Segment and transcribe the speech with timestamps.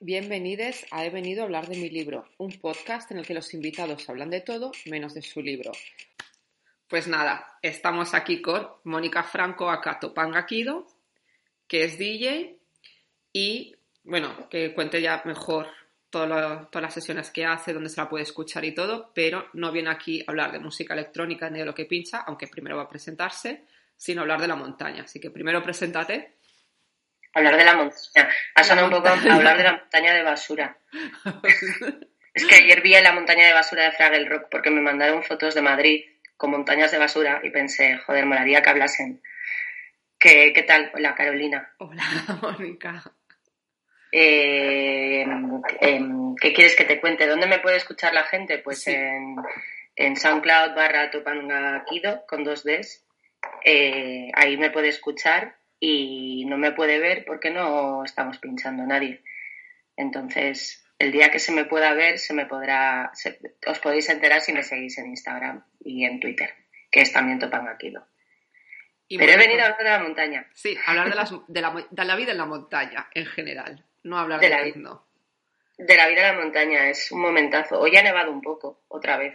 [0.00, 3.52] Bienvenidos a He venido a hablar de mi libro, un podcast en el que los
[3.52, 5.72] invitados hablan de todo menos de su libro.
[6.86, 10.86] Pues nada, estamos aquí con Mónica Franco Acato Pangaquido,
[11.66, 12.60] que es DJ
[13.32, 13.74] y,
[14.04, 15.66] bueno, que cuente ya mejor
[16.10, 19.90] todas las sesiones que hace, dónde se la puede escuchar y todo, pero no viene
[19.90, 22.88] aquí a hablar de música electrónica ni de lo que pincha, aunque primero va a
[22.88, 23.64] presentarse,
[23.96, 25.02] sino hablar de la montaña.
[25.02, 26.37] Así que primero preséntate
[27.34, 28.28] Hablar de la montaña.
[28.54, 30.78] Ha sonado un poco hablar de la montaña de basura.
[32.34, 35.54] es que ayer vi la montaña de basura de Fraggle Rock porque me mandaron fotos
[35.54, 36.04] de Madrid
[36.36, 39.22] con montañas de basura y pensé, joder, molaría que hablasen.
[40.18, 40.90] ¿Qué, qué tal?
[40.94, 41.72] Hola, Carolina.
[41.78, 42.02] Hola,
[42.42, 43.02] Mónica.
[44.10, 45.22] Eh,
[45.80, 47.26] em, ¿Qué quieres que te cuente?
[47.26, 48.58] ¿Dónde me puede escuchar la gente?
[48.58, 49.36] Pues en,
[49.96, 53.04] en, SoundCloud barra Topangakido con dos Ds.
[53.64, 58.86] Eh, ahí me puede escuchar y no me puede ver porque no estamos pinchando a
[58.86, 59.22] nadie.
[59.96, 63.12] Entonces, el día que se me pueda ver, se me podrá,
[63.66, 66.54] os podéis enterar si me seguís en Instagram y en Twitter,
[66.90, 68.06] que es también Topangaquilo.
[69.08, 70.46] Pero he venido a hablar de la montaña.
[70.52, 74.18] Sí, hablar de, las, de, la, de, la, vida en la montaña en general, no
[74.18, 75.00] hablar de, la vida.
[75.78, 77.80] De la vida en la montaña, es un momentazo.
[77.80, 79.34] Hoy ha nevado un poco, otra vez.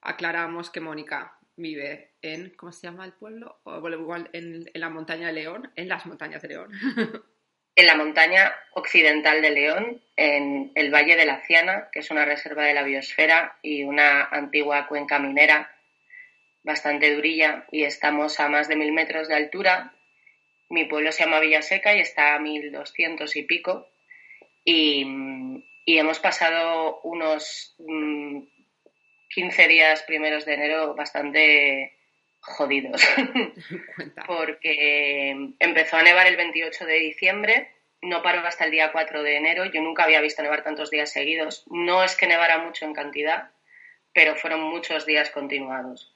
[0.00, 2.13] Aclaramos que Mónica vive
[2.56, 3.58] ¿cómo se llama el pueblo?
[3.64, 6.70] O, bueno, en, en, la montaña de León, en las montañas de León.
[7.76, 12.24] en la montaña occidental de León, en el Valle de la Ciana, que es una
[12.24, 15.70] reserva de la biosfera y una antigua cuenca minera
[16.62, 19.92] bastante durilla, y estamos a más de mil metros de altura.
[20.70, 23.88] Mi pueblo se llama Villaseca y está a mil doscientos y pico.
[24.64, 25.04] Y,
[25.84, 27.76] y, hemos pasado unos
[29.28, 31.93] 15 días primeros de enero bastante
[32.44, 33.02] jodidos.
[34.26, 37.70] Porque empezó a nevar el 28 de diciembre,
[38.02, 39.64] no paró hasta el día 4 de enero.
[39.66, 41.64] Yo nunca había visto nevar tantos días seguidos.
[41.70, 43.50] No es que nevara mucho en cantidad,
[44.12, 46.14] pero fueron muchos días continuados.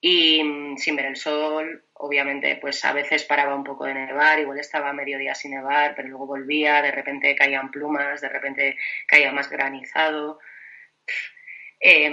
[0.00, 4.38] Y mm, sin ver el sol, obviamente, pues a veces paraba un poco de nevar,
[4.38, 8.76] igual estaba mediodía sin nevar, pero luego volvía, de repente caían plumas, de repente
[9.06, 10.38] caía más granizado.
[11.86, 12.10] Eh,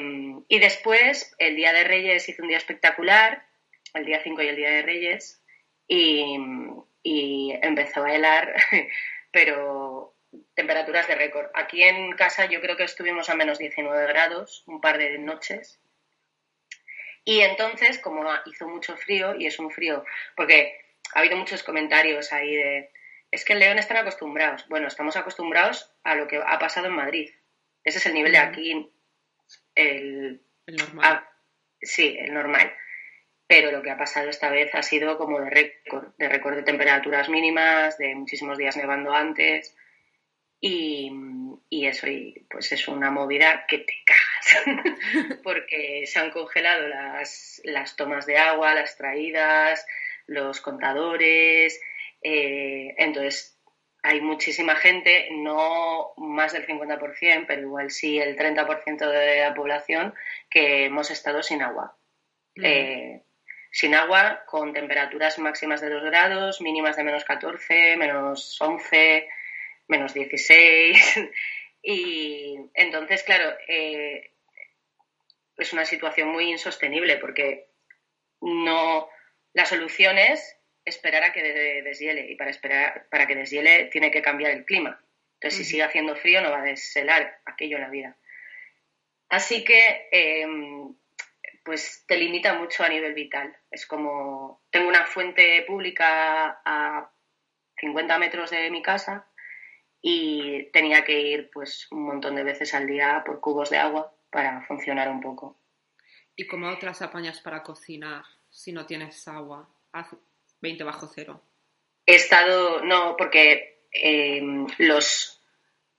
[0.50, 3.48] y después, el Día de Reyes hizo un día espectacular,
[3.94, 5.42] el día 5 y el Día de Reyes,
[5.88, 6.36] y,
[7.02, 8.54] y empezó a helar,
[9.32, 10.14] pero
[10.56, 11.48] temperaturas de récord.
[11.54, 15.80] Aquí en casa yo creo que estuvimos a menos 19 grados un par de noches.
[17.24, 20.04] Y entonces, como hizo mucho frío, y es un frío,
[20.36, 20.82] porque
[21.14, 22.92] ha habido muchos comentarios ahí de,
[23.32, 24.68] es que en León están acostumbrados.
[24.68, 27.30] Bueno, estamos acostumbrados a lo que ha pasado en Madrid.
[27.86, 28.92] Ese es el nivel de aquí
[29.76, 31.06] el, normal.
[31.06, 31.30] Ah,
[31.82, 32.74] sí, el normal.
[33.48, 36.64] Pero lo que ha pasado esta vez ha sido como de récord, de récord de
[36.64, 39.76] temperaturas mínimas, de muchísimos días nevando antes.
[40.62, 41.12] Y,
[41.70, 47.62] y, eso y pues es una movida que te cagas porque se han congelado las,
[47.64, 49.86] las, tomas de agua, las traídas,
[50.28, 51.82] los contadores.
[52.22, 53.51] Eh, entonces
[54.04, 60.14] hay muchísima gente, no más del 50%, pero igual sí el 30% de la población
[60.50, 61.96] que hemos estado sin agua.
[62.56, 63.22] Eh,
[63.72, 69.30] sin agua, con temperaturas máximas de 2 grados, mínimas de menos 14, menos 11,
[69.88, 71.20] menos 16.
[71.84, 74.32] y entonces, claro, eh,
[75.58, 77.68] es una situación muy insostenible porque
[78.42, 79.08] no.
[79.54, 81.42] La solución es esperar a que
[81.84, 85.00] deshiele y para esperar para que deshiele tiene que cambiar el clima.
[85.36, 88.16] Entonces, si sigue haciendo frío, no va a deshelar aquello en la vida.
[89.30, 90.94] Así que, em,
[91.64, 93.56] pues te limita mucho a nivel vital.
[93.72, 97.12] Es como, tengo una fuente pública a
[97.80, 99.28] 50 metros de mi casa
[100.02, 104.14] y tenía que ir pues un montón de veces al día por cubos de agua
[104.30, 105.58] para funcionar un poco.
[106.36, 109.70] ¿Y cómo otras apañas para cocinar si no tienes agua?
[110.62, 111.42] 20 bajo cero.
[112.06, 114.42] He estado, no, porque eh,
[114.78, 115.42] los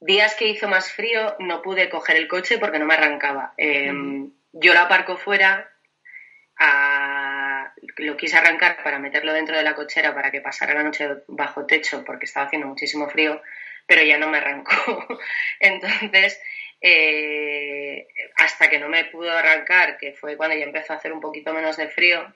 [0.01, 3.55] días que hizo más frío no pude coger el coche porque no me arrancaba.
[3.57, 3.93] Eh,
[4.53, 5.71] yo lo aparco fuera,
[7.97, 11.67] lo quise arrancar para meterlo dentro de la cochera para que pasara la noche bajo
[11.67, 13.41] techo porque estaba haciendo muchísimo frío,
[13.87, 15.07] pero ya no me arrancó.
[15.61, 16.41] Entonces,
[16.81, 18.07] eh,
[18.37, 21.53] hasta que no me pudo arrancar, que fue cuando ya empezó a hacer un poquito
[21.53, 22.33] menos de frío,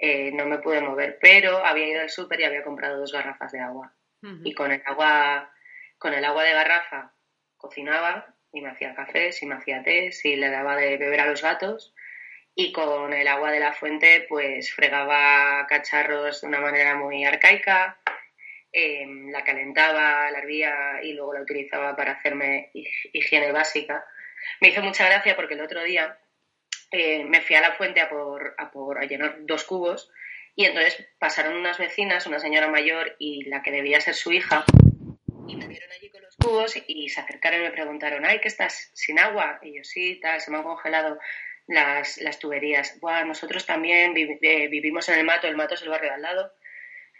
[0.00, 3.50] eh, no me pude mover, pero había ido al súper y había comprado dos garrafas
[3.52, 3.92] de agua.
[4.42, 5.52] Y con el agua,
[5.96, 7.14] con el agua de garrafa
[7.56, 11.26] cocinaba y me hacía café, si me hacía té, si le daba de beber a
[11.26, 11.94] los gatos
[12.54, 18.00] y con el agua de la fuente pues fregaba cacharros de una manera muy arcaica,
[18.72, 22.70] em, la calentaba, la hervía y luego la utilizaba para hacerme
[23.12, 24.04] higiene básica.
[24.60, 26.18] Me hizo mucha gracia porque el otro día
[26.90, 30.10] eh, me fui a la fuente a por, a por llenar dos cubos
[30.56, 34.64] y entonces pasaron unas vecinas, una señora mayor y la que debía ser su hija,
[35.46, 38.48] y me vieron allí con los cubos y se acercaron y me preguntaron, ay, ¿qué
[38.48, 39.60] estás sin agua?
[39.62, 41.18] Y yo, sí, tal, se me han congelado
[41.68, 42.98] las, las tuberías.
[43.00, 46.52] Buah, nosotros también eh, vivimos en el mato, el mato es el barrio al lado,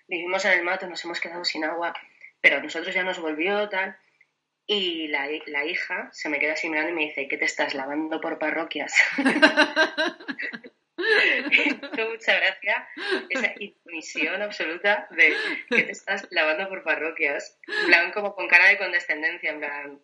[0.09, 1.95] vivimos en el mato, nos hemos quedado sin agua,
[2.41, 3.97] pero nosotros ya nos volvió tal.
[4.71, 7.75] Y la, la hija se me queda así mirando y me dice, ¿qué te estás
[7.75, 8.95] lavando por parroquias?
[12.11, 12.89] mucha gracia
[13.31, 15.33] esa intuición absoluta de
[15.71, 17.59] que te estás lavando por parroquias.
[17.87, 20.01] Plan, como con cara de condescendencia, en plan,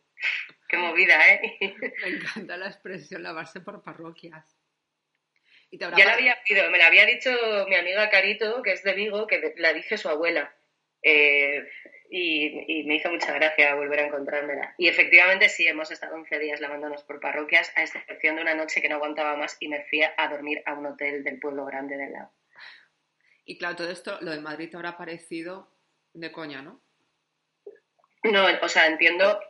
[0.68, 1.58] qué movida, ¿eh?
[2.02, 4.56] Me encanta la expresión lavarse por parroquias.
[5.70, 6.38] ya la había
[6.70, 7.30] me la había dicho
[7.68, 10.54] mi amiga Carito, que es de Vigo, que la dice su abuela.
[11.02, 11.68] Eh,
[12.10, 14.74] y, me hizo mucha gracia volver a encontrármela.
[14.78, 18.80] Y efectivamente sí, hemos estado 11 días lavándonos por parroquias, a excepción de una noche
[18.80, 21.96] que no aguantaba más y me fui a dormir a un hotel del pueblo grande
[21.96, 22.30] del lado.
[23.44, 25.68] Y claro, todo esto, lo de Madrid te habrá parecido
[26.12, 26.80] de coña, ¿no?
[28.22, 29.40] No, o sea, entiendo.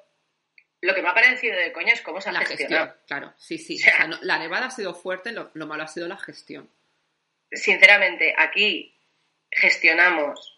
[0.81, 2.87] Lo que me ha parecido de coña es cómo se ha la gestionado.
[2.87, 3.79] Gestión, claro, sí, sí.
[4.21, 6.69] la nevada ha sido fuerte, lo malo ha sido la gestión.
[7.51, 8.95] Sinceramente, aquí
[9.51, 10.54] gestionamos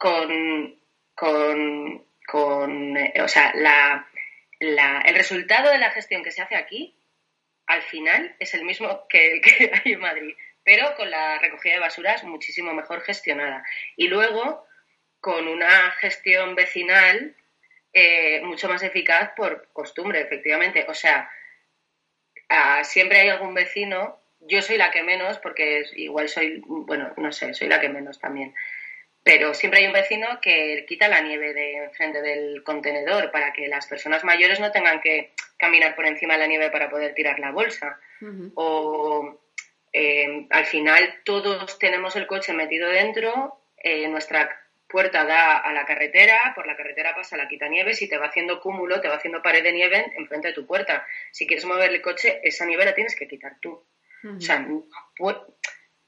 [0.00, 0.80] con,
[1.14, 4.08] con, con o sea, la,
[4.58, 6.96] la, el resultado de la gestión que se hace aquí,
[7.66, 11.80] al final, es el mismo que que hay en Madrid, pero con la recogida de
[11.80, 13.62] basuras muchísimo mejor gestionada.
[13.94, 14.66] Y luego,
[15.20, 17.36] con una gestión vecinal
[17.92, 20.86] eh, mucho más eficaz por costumbre, efectivamente.
[20.88, 21.30] O sea,
[22.84, 27.52] siempre hay algún vecino, yo soy la que menos, porque igual soy, bueno, no sé,
[27.52, 28.54] soy la que menos también
[29.22, 33.68] pero siempre hay un vecino que quita la nieve de enfrente del contenedor para que
[33.68, 37.38] las personas mayores no tengan que caminar por encima de la nieve para poder tirar
[37.38, 38.00] la bolsa.
[38.54, 39.40] O
[39.92, 44.48] eh, al final todos tenemos el coche metido dentro, eh, nuestra
[44.88, 48.60] puerta da a la carretera, por la carretera pasa la quitanieves y te va haciendo
[48.60, 51.06] cúmulo, te va haciendo pared de nieve enfrente de tu puerta.
[51.30, 53.84] Si quieres mover el coche, esa nieve la tienes que quitar tú.
[54.22, 54.66] O sea,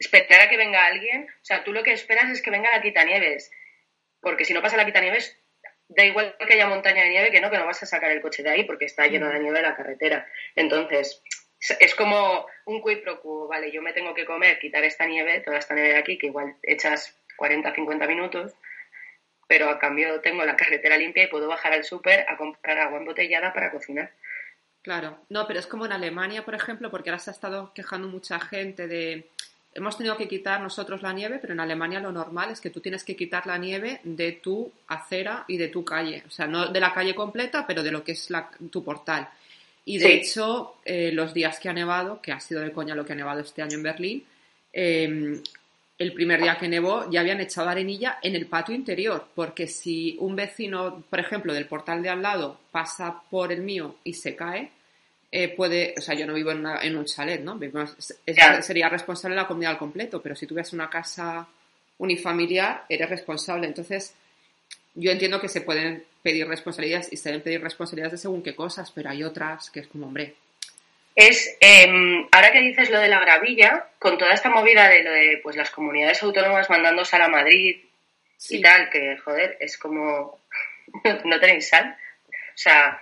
[0.09, 2.83] esperar a que venga alguien, o sea, tú lo que esperas es que venga la
[2.83, 3.51] quitanieves,
[4.21, 5.39] porque si no pasa la quitanieves,
[5.89, 8.21] da igual que haya montaña de nieve que no, que no vas a sacar el
[8.21, 10.27] coche de ahí porque está lleno de nieve la carretera.
[10.55, 11.23] Entonces,
[11.79, 15.41] es como un quid pro quo, vale, yo me tengo que comer, quitar esta nieve,
[15.41, 18.53] toda esta nieve de aquí, que igual echas 40, 50 minutos,
[19.47, 22.99] pero a cambio tengo la carretera limpia y puedo bajar al súper a comprar agua
[22.99, 24.11] embotellada para cocinar.
[24.83, 28.09] Claro, no, pero es como en Alemania, por ejemplo, porque ahora se ha estado quejando
[28.09, 29.29] mucha gente de
[29.75, 32.81] hemos tenido que quitar nosotros la nieve, pero en Alemania lo normal es que tú
[32.81, 36.23] tienes que quitar la nieve de tu acera y de tu calle.
[36.27, 38.29] O sea, no de la calle completa, pero de lo que es
[38.71, 39.29] tu portal.
[39.85, 43.05] Y de hecho, eh, los días que ha nevado, que ha sido de coña lo
[43.05, 44.25] que ha nevado este año en Berlín,
[44.73, 45.43] em,
[45.99, 50.17] el primer día que nevó ya habían echado arenilla en el patio interior, porque si
[50.21, 54.37] un vecino, por ejemplo, del portal de al lado pasa por el mío y se
[54.37, 54.71] cae,
[55.35, 57.59] eh, puede, o sea, yo no vivo en, un chalet, ¿no?
[58.61, 61.49] Sería responsable la comunidad al completo, pero si tuvieras una casa
[61.97, 63.67] unifamiliar, eres responsable.
[63.67, 64.15] Entonces,
[64.95, 68.55] yo entiendo que se pueden pedir responsabilidades y se deben pedir responsabilidades de según qué
[68.55, 70.35] cosas, pero hay otras que es como, hombre.
[71.17, 75.13] Es, em, ahora que dices lo de la gravilla, con toda esta movida de lo
[75.13, 77.81] de pues las comunidades autónomas mandando sal a Madrid
[78.51, 80.41] y tal, que joder, es como,
[81.25, 81.97] no tenéis sal.
[82.29, 83.01] O sea,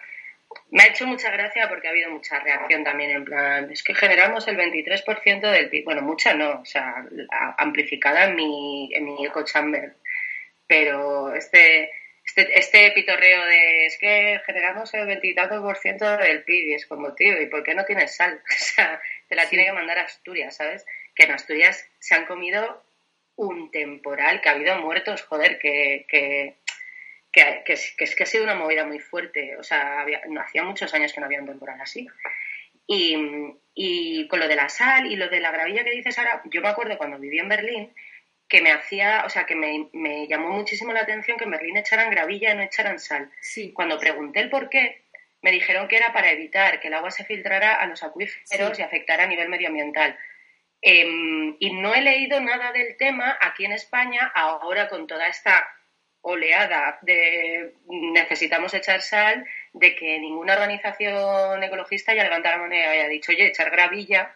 [0.71, 3.95] me ha hecho mucha gracia porque ha habido mucha reacción también en plan, es que
[3.95, 7.07] generamos el 23% del PIB, bueno, mucha no, o sea,
[7.59, 9.95] amplificada en mi, en mi eco chamber,
[10.67, 11.91] pero este,
[12.25, 16.87] este, este pitorreo de, es que generamos el 23% por ciento del PIB y es
[16.87, 18.41] como, tío, ¿y por qué no tienes sal?
[18.49, 20.87] O sea, te la tiene que mandar a Asturias, ¿sabes?
[21.15, 22.85] Que en Asturias se han comido
[23.35, 26.57] un temporal, que ha habido muertos, joder, que, que
[27.33, 29.57] que, es, que, ha sido una movida muy fuerte.
[29.57, 32.07] O sea, no, hacía muchos años que no había un temporal así.
[32.87, 36.61] Y, con lo de la sal y lo de la gravilla que dices ahora, yo
[36.61, 37.95] me acuerdo cuando viví en Berlín
[38.49, 41.77] que me hacía, o sea, que me, me, llamó muchísimo la atención que en Berlín
[41.77, 43.31] echaran gravilla y no echaran sal.
[43.41, 43.73] Sí.
[43.73, 45.03] Cuando pregunté el por qué,
[45.41, 48.83] me dijeron que era para evitar que el agua se filtrara a los acuíferos y
[48.83, 50.19] afectara a nivel medioambiental.
[50.83, 55.69] Em, y no he leído nada del tema aquí en España, ahora con toda esta
[56.23, 62.79] oleada de necesitamos echar sal, de que ninguna organización ecologista haya levantado la mano y
[62.79, 64.35] haya dicho, oye, echar gravilla,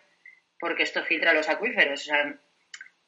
[0.58, 2.00] porque esto filtra los acuíferos.
[2.00, 2.34] O sea,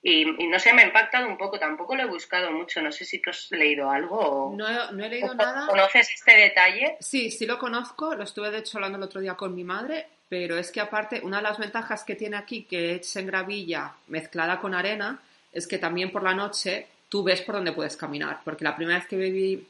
[0.03, 3.05] y, no sé, me ha impactado un poco, tampoco lo he buscado mucho, no sé
[3.05, 4.57] si tú has leído algo o...
[4.57, 5.67] No, no he leído nada.
[5.67, 6.97] ¿Conoces este detalle?
[7.01, 10.07] Sí, sí lo conozco, lo estuve de hecho hablando el otro día con mi madre,
[10.29, 13.95] pero es que aparte, una de las ventajas que tiene aquí que es en gravilla
[14.07, 15.21] mezclada con arena,
[15.53, 18.99] es que también por la noche tú ves por dónde puedes caminar, porque la primera
[18.99, 19.67] vez que viví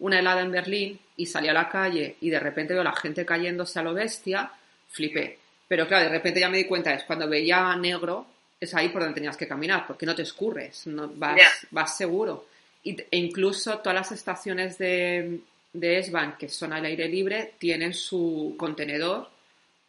[0.00, 2.96] una helada en Berlín y salí a la calle y de repente veo a la
[2.96, 4.50] gente cayéndose a lo bestia,
[4.88, 5.38] flipé.
[5.66, 8.26] Pero claro, de repente ya me di cuenta, es cuando veía negro,
[8.60, 12.46] es ahí por donde tenías que caminar, porque no te escurres, no, vas, vas seguro.
[12.82, 15.40] Y, e incluso todas las estaciones de,
[15.72, 19.28] de S-Bahn que son al aire libre tienen su contenedor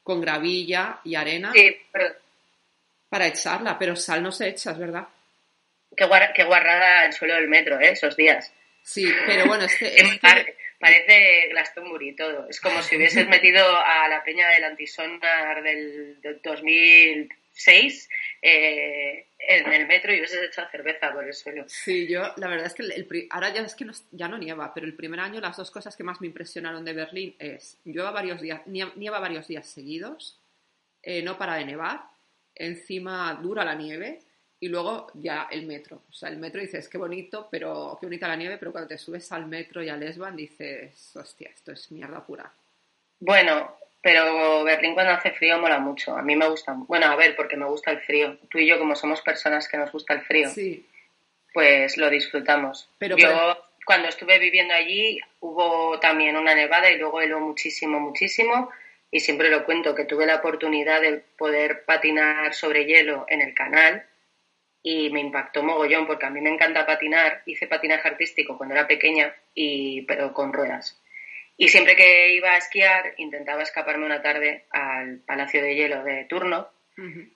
[0.03, 1.53] con gravilla y arena
[3.09, 5.07] para echarla, pero sal no se echa, es verdad.
[5.99, 7.89] Qué, qué guarrada el suelo del metro, ¿eh?
[7.91, 8.53] Esos días.
[8.81, 9.85] Sí, pero bueno, es que...
[10.79, 12.47] Parece Glastonbury todo.
[12.49, 18.09] Es como si hubieses metido a la peña del antisonar del, 2006
[18.41, 21.65] eh, en el metro y hubieses echado cerveza por el suelo.
[21.67, 24.85] Sí, yo la verdad es que el, ahora ya es que ya no nieva, pero
[24.85, 28.39] el primer año las dos cosas que más me impresionaron de Berlín es nieva varios
[28.39, 30.39] días, nieva varios días seguidos,
[31.03, 32.03] eh, no para de nevar,
[32.55, 34.21] encima dura la nieve
[34.59, 36.01] y luego ya el metro.
[36.09, 38.97] O sea, el metro dices, qué bonito, pero qué bonita la nieve, pero cuando te
[38.97, 42.51] subes al metro y al Esban dices, hostia, esto es mierda pura.
[43.19, 46.15] Bueno, pero Berlín cuando hace frío mola mucho.
[46.15, 46.73] A mí me gusta.
[46.73, 48.37] Bueno, a ver, porque me gusta el frío.
[48.49, 50.85] Tú y yo, como somos personas que nos gusta el frío, sí.
[51.53, 52.89] pues lo disfrutamos.
[52.97, 58.69] Pero, yo, cuando estuve viviendo allí, hubo también una nevada y luego heló muchísimo, muchísimo.
[59.11, 63.53] Y siempre lo cuento, que tuve la oportunidad de poder patinar sobre hielo en el
[63.53, 64.05] canal
[64.81, 68.87] y me impactó mogollón porque a mí me encanta patinar, hice patinaje artístico cuando era
[68.87, 71.01] pequeña, y, pero con ruedas.
[71.57, 76.23] Y siempre que iba a esquiar intentaba escaparme una tarde al Palacio de Hielo de
[76.25, 76.69] turno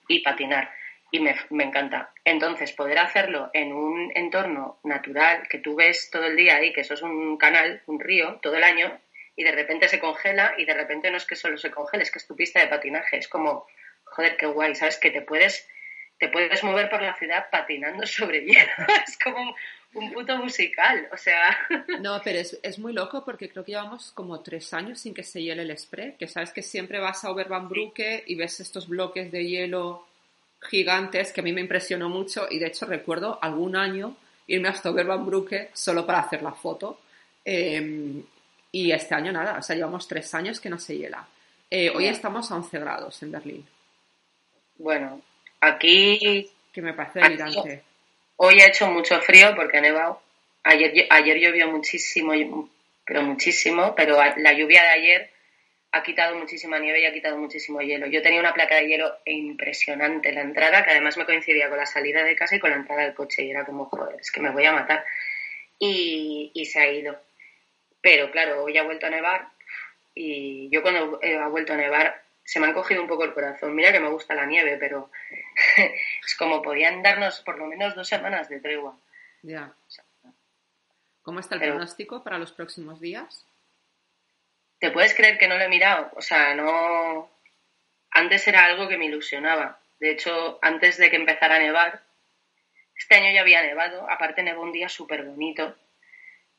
[0.08, 0.70] y patinar.
[1.10, 2.10] Y me, me, encanta.
[2.24, 6.80] Entonces, poder hacerlo en un entorno natural que tú ves todo el día ahí, que
[6.80, 8.98] eso es un canal, un río, todo el año,
[9.36, 12.10] y de repente se congela y de repente no es que solo se congele, es
[12.10, 13.18] que es tu pista de patinaje.
[13.18, 13.66] Es como,
[14.04, 14.98] joder, qué guay, ¿sabes?
[14.98, 15.68] Que te puedes
[16.18, 18.72] te puedes mover por la ciudad patinando sobre hielo.
[19.06, 19.54] es como
[19.94, 21.56] un puto musical, o sea...
[22.00, 25.22] No, pero es, es, muy loco porque creo que llevamos como tres años sin que
[25.22, 29.30] se hiele el spray, que sabes que siempre vas a Oberbaumbrücke y ves estos bloques
[29.30, 30.06] de hielo
[30.68, 34.16] gigantes que a mí me impresionó mucho y de hecho recuerdo algún año
[34.46, 37.00] irme hasta Oberbaumbrücke solo para hacer la foto
[37.44, 38.22] em,
[38.72, 41.26] y este año nada, o sea, llevamos tres años que no se hiela.
[41.70, 43.66] Eh, hoy estamos a 11 grados en Berlín.
[44.76, 45.22] Bueno,
[45.64, 46.50] Aquí.
[46.72, 47.82] Que me parece delirante.
[48.36, 50.20] Hoy ha hecho mucho frío porque ha nevado.
[50.64, 52.32] Ayer, ayer llovió muchísimo,
[53.04, 55.30] pero muchísimo, pero la lluvia de ayer
[55.92, 58.06] ha quitado muchísima nieve y ha quitado muchísimo hielo.
[58.06, 61.78] Yo tenía una placa de hielo impresionante en la entrada, que además me coincidía con
[61.78, 64.32] la salida de casa y con la entrada del coche, y era como, joder, es
[64.32, 65.04] que me voy a matar.
[65.78, 67.16] Y, y se ha ido.
[68.00, 69.48] Pero claro, hoy ha vuelto a nevar,
[70.14, 73.74] y yo cuando ha vuelto a nevar se me ha cogido un poco el corazón.
[73.74, 75.10] Mira que me gusta la nieve, pero
[75.76, 78.96] es como podían darnos por lo menos dos semanas de tregua.
[79.42, 79.72] Ya.
[81.22, 83.46] ¿Cómo está el pronóstico para los próximos días?
[84.78, 86.10] ¿Te puedes creer que no lo he mirado?
[86.16, 87.30] O sea, no.
[88.10, 89.80] Antes era algo que me ilusionaba.
[89.98, 92.02] De hecho, antes de que empezara a nevar,
[92.94, 94.08] este año ya había nevado.
[94.10, 95.74] Aparte, nevó un día súper bonito.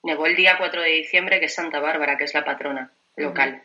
[0.01, 3.63] Nevó el día 4 de diciembre, que es Santa Bárbara, que es la patrona local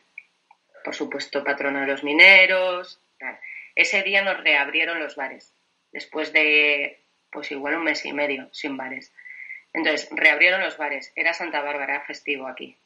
[0.84, 3.00] por supuesto, patrona de los mineros.
[3.74, 5.54] Ese día nos reabrieron los bares,
[5.92, 9.12] después de, pues igual un mes y medio sin bares.
[9.72, 12.76] Entonces, reabrieron los bares, era Santa Bárbara, festivo aquí.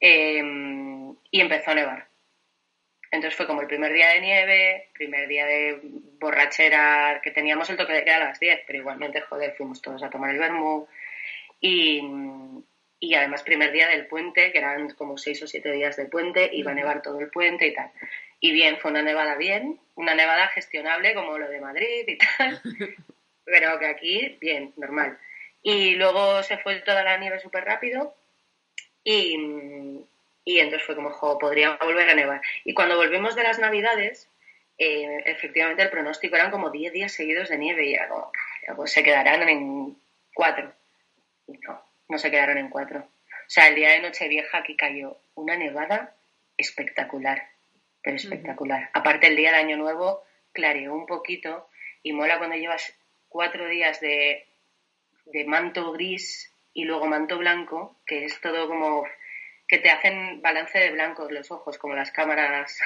[0.00, 2.08] Em, y empezó a nevar.
[3.10, 5.80] Entonces fue como el primer día de nieve, primer día de
[6.18, 10.02] borrachera, que teníamos el toque de queda a las 10, pero igualmente, joder, fuimos todos
[10.02, 10.88] a tomar el vermú.
[11.60, 12.02] Y,
[13.04, 16.48] y además primer día del puente, que eran como seis o siete días de puente,
[16.52, 17.90] iba a nevar todo el puente y tal.
[18.40, 22.60] Y bien, fue una nevada bien, una nevada gestionable como lo de Madrid y tal,
[23.44, 25.18] pero que aquí, bien, normal.
[25.62, 28.14] Y luego se fue toda la nieve súper rápido
[29.02, 29.36] y,
[30.44, 32.40] y, entonces fue como, jo, podría volver a nevar.
[32.64, 34.30] Y cuando volvimos de las navidades,
[34.78, 38.32] eh, efectivamente el pronóstico eran como 10 días seguidos de nieve y era como,
[38.76, 39.96] pues se quedarán en
[40.34, 40.72] cuatro.
[42.08, 43.00] No, se quedaron en cuatro.
[43.00, 46.14] O sea, el día de Nochevieja aquí cayó una nevada
[46.56, 47.48] espectacular,
[48.02, 48.90] pero espectacular.
[48.92, 51.68] Aparte, el día de Año Nuevo clareó un poquito
[52.02, 52.94] y mola cuando llevas
[53.28, 54.46] cuatro días de,
[55.26, 59.06] de manto gris y luego manto blanco, que es todo como
[59.66, 62.78] que te hacen balance de blancos los ojos, como las cámaras,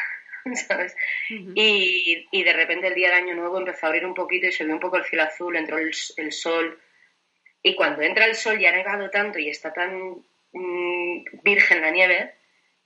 [0.66, 0.96] ¿sabes?
[1.28, 4.52] y, y, de repente el día de Año Nuevo empezó a abrir un poquito y
[4.52, 6.80] se vio un poco el cielo azul, entró el, sol.
[7.62, 11.90] Y cuando entra el sol y ha nevado tanto y está tan mm, virgen la
[11.90, 12.34] nieve,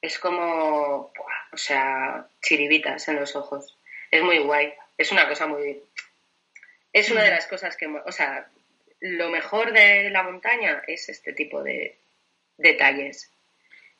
[0.00, 1.12] es como,
[1.52, 3.76] o sea, chiribitas en los ojos.
[4.10, 4.72] Es muy guay.
[4.98, 5.82] Es una cosa muy...
[6.92, 8.48] Es una de las cosas que, o sea,
[9.00, 11.96] lo mejor de la montaña es este tipo de
[12.58, 13.32] detalles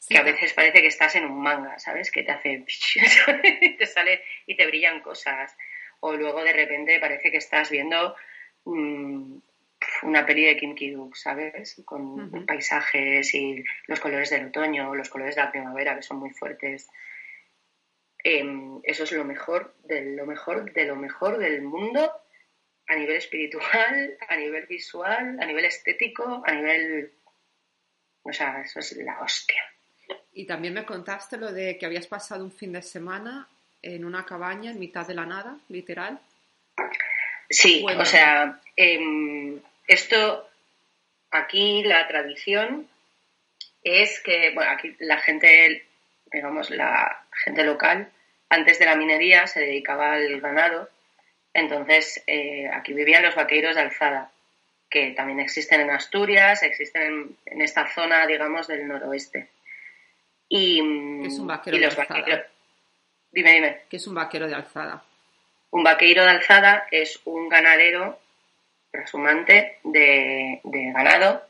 [0.09, 2.11] que a veces parece que estás en un manga, ¿sabes?
[2.11, 2.64] Que te hace...
[3.79, 5.57] te sale y te brillan cosas.
[6.00, 8.17] O luego de repente parece que estás viendo
[8.64, 9.38] mm,
[10.02, 11.82] una peli de Kim Ki-duk, ¿sabes?
[11.84, 16.30] Con paisajes y los colores del otoño, los colores de la primavera, que son muy
[16.30, 16.88] fuertes.
[18.25, 22.12] Em, eso es lo mejor, de lo mejor, de lo mejor del mundo
[22.87, 27.12] a nivel espiritual, a nivel visual, a nivel estético, a nivel...
[28.22, 29.62] O sea, eso es la hostia.
[30.32, 33.49] Y también me contaste lo de que habías pasado un fin de semana
[33.82, 36.20] en una cabaña en mitad de la nada, literal.
[37.50, 40.48] Sí, o sea, em, esto,
[41.30, 42.88] aquí la tradición
[43.82, 45.86] es que, bueno, aquí la gente,
[46.32, 48.10] digamos, la gente local,
[48.48, 50.88] antes de la minería se dedicaba al ganado,
[51.54, 54.30] entonces eh, aquí vivían los vaqueiros de alzada,
[54.88, 59.48] que también existen en Asturias, existen en esta zona, digamos, del noroeste.
[60.48, 60.80] Y,
[61.26, 62.46] es un vaquero de alzada?
[63.30, 63.80] Dime, dime.
[63.88, 65.02] ¿Qué es un vaquero de alzada?
[65.70, 68.18] Un vaqueiro de alzada es un ganadero
[68.92, 71.42] trashumante de, ganado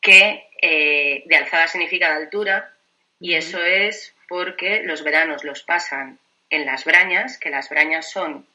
[0.00, 2.74] que eh, de alzada significa de altura
[3.18, 6.18] y eso es porque los veranos los pasan
[6.50, 8.46] en las brañas, que las brañas son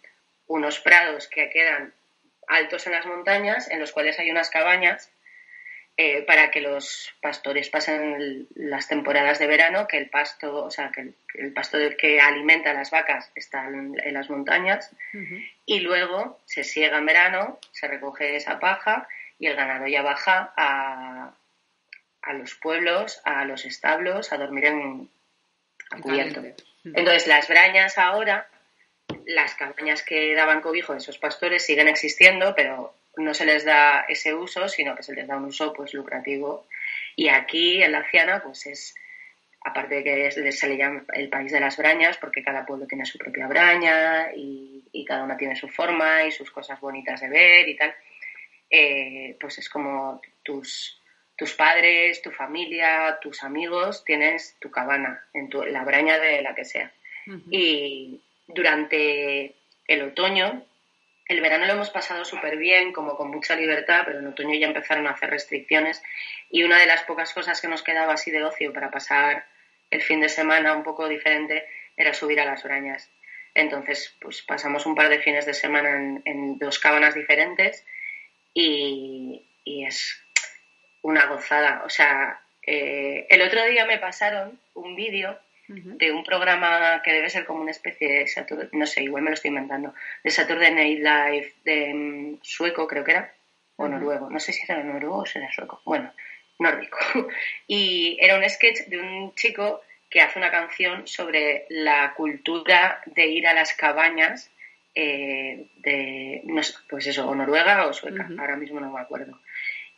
[0.48, 1.94] unos prados que quedan
[2.48, 5.10] altos en las montañas, en los cuales hay unas cabañas
[5.98, 10.92] eh, para que los pastores pasen las temporadas de verano, que el pasto, o sea,
[10.92, 14.90] que el, pasto que alimenta a las vacas está en, las montañas,
[15.66, 20.54] y luego se siega en verano, se recoge esa paja y el ganado ya baja
[20.56, 21.34] a,
[22.22, 25.10] a los pueblos, a los establos, a dormir en
[26.02, 26.42] cubierto.
[26.84, 28.48] Entonces, las brañas ahora,
[29.26, 34.06] las cabañas que daban cobijo a esos pastores siguen existiendo, pero no se les da
[34.08, 36.68] ese uso, sino que se les da un uso pues lucrativo.
[37.16, 38.96] Y aquí en la Ciana, pues es,
[39.62, 43.06] aparte de que se le llama el país de las brañas, porque cada pueblo tiene
[43.06, 44.70] su propia braña y,
[45.08, 47.94] cada una tiene su forma y sus cosas bonitas de ver y tal,
[48.70, 51.02] eh, pues es como tus,
[51.36, 56.56] tus padres, tu familia, tus amigos, tienes tu cabana, en tu, la braña de la
[56.56, 56.94] que sea.
[57.50, 59.56] Y durante
[59.88, 60.64] el otoño,
[61.32, 64.68] el verano lo hemos pasado súper bien, como con mucha libertad, pero en otoño ya
[64.68, 66.04] empezaron a hacer restricciones
[66.50, 69.46] y una de las pocas cosas que nos quedaba así de ocio para pasar
[69.90, 71.66] el fin de semana un poco diferente
[71.96, 73.10] era subir a las orañas.
[73.54, 77.86] Entonces, pues pasamos un par de fines de semana en, dos cabanas diferentes
[78.54, 80.22] y, es
[81.02, 81.84] una gozada.
[81.86, 85.38] O sea, eh, el otro día me pasaron un vídeo
[85.74, 89.36] de un programa que debe ser como una especie de no sé, igual me lo
[89.36, 93.34] estoy inventando, de Saturday Night Live de mm, sueco, creo que era,
[93.78, 96.12] o noruego, no sé si era noruego o si era sueco, bueno,
[96.60, 96.98] nórdico.
[97.68, 103.28] Y era un sketch de un chico que hace una canción sobre la cultura de
[103.28, 104.52] ir a las cabañas
[104.94, 109.40] eh, de, no sé, pues eso, o noruega o sueca, ahora mismo no me acuerdo.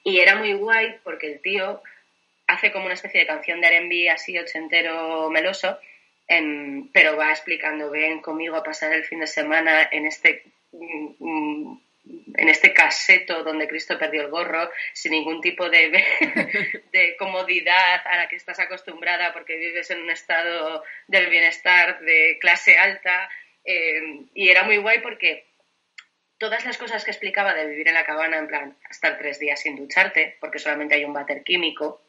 [0.04, 1.82] Y era muy guay porque el tío
[2.47, 5.79] hace como una especie de canción de R&B así ochentero meloso,
[6.93, 11.77] pero va explicando, ven conmigo a pasar el fin de semana en este mm,
[12.36, 16.03] en este caseto donde Cristo perdió el gorro, sin ningún tipo de,
[16.91, 22.38] de comodidad a la que estás acostumbrada porque vives en un estado del bienestar de
[22.39, 23.29] clase alta.
[23.63, 25.45] Eh, y era muy guay porque
[26.38, 29.62] todas las cosas que explicaba de vivir en la cabana, en plan, estar tres días
[29.62, 32.03] sin ducharte, porque solamente hay un váter químico,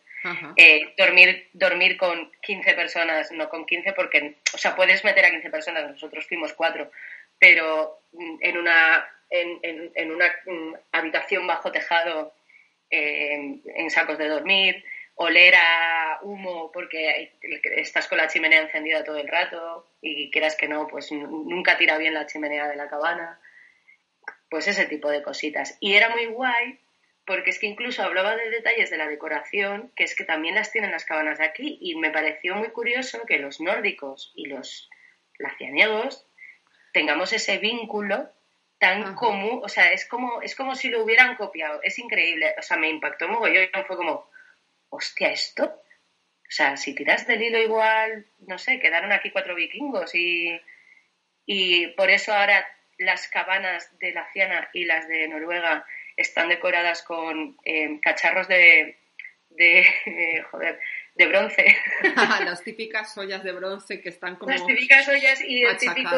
[0.56, 5.30] eh, dormir, dormir con 15 personas, no con 15 porque, o sea, puedes meter a
[5.30, 6.90] 15 personas, nosotros fuimos cuatro,
[7.38, 12.34] pero mm, en una, en, en, una mm, habitación bajo tejado,
[12.90, 14.84] eh, en sacos de dormir,
[15.16, 17.32] oler a humo porque
[17.76, 21.98] estás con la chimenea encendida todo el rato y quieras que no, pues nunca tira
[21.98, 23.40] bien la chimenea de la cabana.
[24.50, 25.76] Pues ese tipo de cositas.
[25.80, 26.78] Y era muy guay
[27.26, 30.72] porque es que incluso hablaba de detalles de la decoración, que es que también las
[30.72, 34.90] tienen las cabanas de aquí, y me pareció muy curioso que los nórdicos y los
[35.38, 36.26] lacianiegos
[36.92, 38.30] tengamos ese vínculo
[38.78, 42.62] tan común, o sea, es como, es como si lo hubieran copiado, es increíble, o
[42.62, 44.28] sea, me impactó mogollón, fue como,
[44.90, 50.14] hostia, esto, o sea, si tiras del hilo igual, no sé, quedaron aquí cuatro vikingos
[50.14, 50.60] y,
[51.46, 52.66] y por eso ahora
[52.98, 58.96] las cabanas de la Ciana y las de Noruega están decoradas con eh, cacharros de,
[59.50, 60.81] de joder,
[61.14, 61.77] de bronce.
[62.44, 64.50] Las típicas ollas de bronce que están como...
[64.50, 66.11] Las típicas ollas y el típico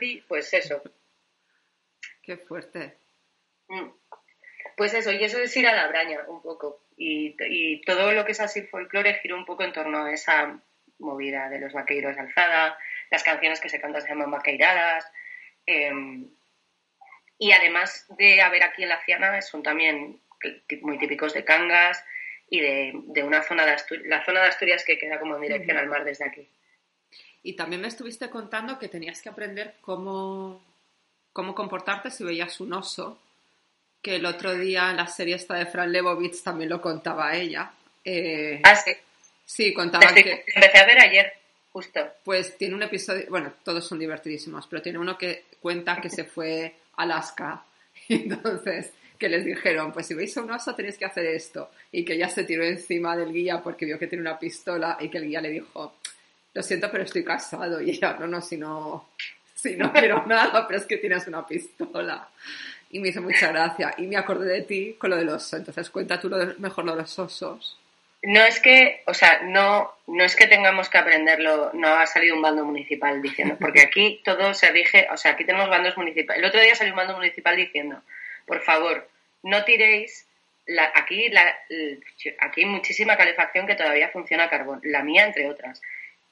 [0.00, 0.22] sí.
[0.28, 0.82] pues eso.
[2.22, 2.96] Qué fuerte.
[3.68, 3.88] Mm.
[4.76, 6.80] Pues eso, y eso es ir a la braña un poco.
[6.96, 10.58] Y, y todo lo que es así folclore gira un poco en torno a esa
[10.98, 12.78] movida de los vaqueiros de alzada,
[13.10, 15.10] las canciones que se cantan se llaman vaqueiradas.
[15.66, 16.28] Em,
[17.38, 20.20] y además de haber aquí en la Ciana, son también
[20.82, 22.04] muy típicos de Cangas
[22.48, 25.76] y de, una zona de Asturias, la zona de Asturias que queda como en dirección
[25.76, 26.46] al mar desde aquí.
[27.42, 30.64] Y también me estuviste contando que tenías que aprender cómo,
[31.32, 33.20] cómo comportarte si veías un oso,
[34.00, 37.70] que el otro día en la serie esta de Fran Lebowitz también lo contaba ella.
[38.04, 38.92] Eh, ah, sí.
[39.44, 40.44] Sí, contaba que...
[40.46, 41.32] Empecé a ver ayer,
[41.70, 42.00] justo.
[42.22, 46.24] Pues tiene un episodio, bueno, todos son divertidísimos, pero tiene uno que cuenta que se
[46.24, 47.64] fue Alaska.
[48.08, 51.70] Entonces, que les dijeron, pues si veis a un oso tenéis que hacer esto.
[51.92, 55.08] Y que ella se tiró encima del guía porque vio que tiene una pistola y
[55.08, 55.94] que el guía le dijo,
[56.52, 57.80] lo siento, pero estoy casado.
[57.80, 59.10] Y ella, no, no, si no,
[59.54, 62.28] si no quiero nada, pero es que tienes una pistola.
[62.90, 63.94] Y me hizo mucha gracia.
[63.98, 65.56] Y me acordé de ti con lo del oso.
[65.56, 67.78] Entonces cuenta tú lo mejor lo de los osos.
[68.24, 72.34] No es que, o sea, no, no es que tengamos que aprenderlo, no ha salido
[72.34, 76.42] un bando municipal diciendo, porque aquí todo se rige, o sea, aquí tenemos bandos municipales.
[76.42, 78.02] El otro día salió un bando municipal diciendo,
[78.46, 79.06] por favor,
[79.42, 80.26] no tiréis,
[80.64, 81.54] la, aquí, la,
[82.40, 85.82] aquí hay muchísima calefacción que todavía funciona a carbón, la mía entre otras,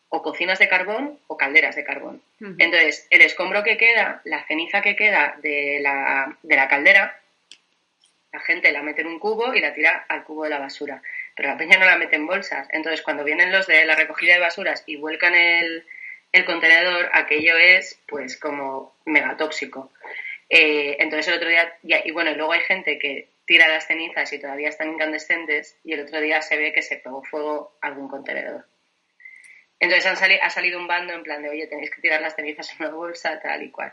[0.09, 2.23] o cocinas de carbón o calderas de carbón.
[2.41, 7.19] Entonces, el escombro que queda, la ceniza que queda de la, de la caldera,
[8.33, 11.03] la gente la mete en un cubo y la tira al cubo de la basura
[11.37, 12.69] pero la peña no la mete en bolsas.
[12.73, 15.85] Entonces, cuando vienen los de la recogida de basuras y vuelcan el,
[16.47, 19.93] contenedor, aquello es pues como megatóxico.
[20.49, 24.39] Eh, entonces el otro día, y bueno, luego hay gente que tira las cenizas y
[24.39, 28.67] todavía están incandescentes y el otro día se ve que se pegó fuego algún contenedor.
[29.79, 32.71] Entonces han ha salido un bando en plan de, oye, tenéis que tirar las cenizas
[32.73, 33.93] en una bolsa, tal y cual.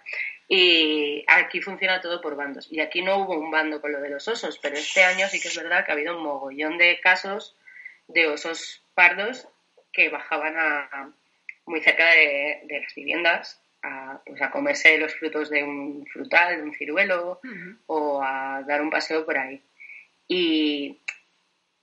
[0.51, 2.67] Y aquí funciona todo por bandos.
[2.71, 5.39] Y aquí no hubo un bando con lo de los osos, pero este año sí
[5.39, 7.55] que es verdad que ha habido un mogollón de casos
[8.07, 9.47] de osos pardos
[9.93, 11.13] que bajaban a,
[11.67, 16.63] muy cerca de, las viviendas a, pues a comerse los frutos de un frutal, de
[16.63, 17.39] un ciruelo,
[17.85, 19.61] o a dar un paseo por ahí.
[20.27, 20.97] Y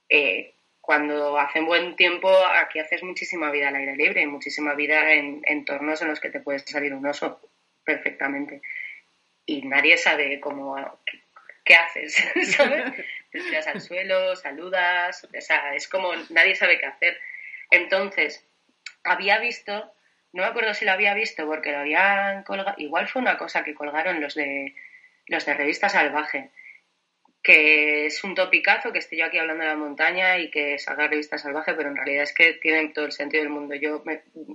[0.09, 5.41] eh, cuando hace buen tiempo aquí haces muchísima vida al aire libre, muchísima vida en
[5.45, 7.39] entornos en los que te puedes salir un oso
[7.87, 8.61] perfectamente.
[9.45, 10.75] Y nadie sabe cómo,
[11.63, 12.15] qué, haces,
[12.55, 12.93] ¿sabes?
[13.31, 15.25] Te tiras al suelo, saludas,
[15.73, 17.17] es como nadie sabe qué hacer.
[17.71, 18.45] Entonces,
[19.03, 19.93] había visto,
[20.33, 23.63] no me acuerdo si lo había visto porque lo habían colgado, igual fue una cosa
[23.63, 24.75] que colgaron los de
[25.27, 26.51] los de Revista Salvaje,
[27.41, 31.07] que es un topicazo que estoy yo aquí hablando de la montaña y que salga
[31.07, 33.75] revista salvaje, pero en realidad es que tiene todo el sentido del mundo.
[33.75, 34.03] Yo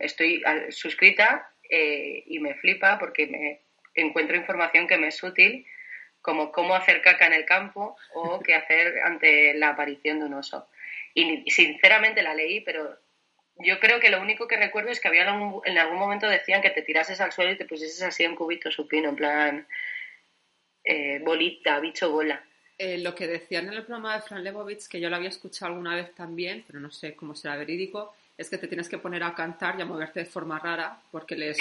[0.00, 3.62] estoy suscrita eh, y me flipa porque me
[3.94, 5.66] encuentro información que me es útil,
[6.20, 10.35] como cómo hacer caca en el campo o qué hacer ante la aparición de un
[10.35, 10.68] oso.
[11.14, 12.98] Y sinceramente la leí, pero
[13.56, 16.68] yo creo que lo único que recuerdo es que había en algún momento decían que
[16.68, 19.66] te tirases al suelo y te pusieses así en cubito supino, en plan
[20.85, 22.44] eh, bolita, bicho bola.
[22.76, 25.72] Eh, lo que decían en el programa de Fran Lebowitz, que yo lo había escuchado
[25.72, 29.22] alguna vez también, pero no sé cómo será verídico, es que te tienes que poner
[29.22, 31.59] a cantar y a moverte de forma rara porque les,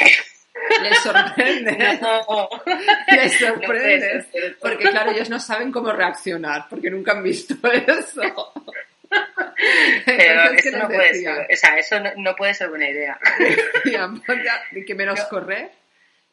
[0.81, 1.71] les sorprende.
[3.11, 4.25] les sorprende.
[4.59, 8.53] porque claro, ellos no saben cómo reaccionar porque nunca han visto eso.
[10.05, 13.19] Pero eso no, puede ser, o sea, eso no, puede ser buena idea.
[14.71, 15.71] ¿De que menos correr?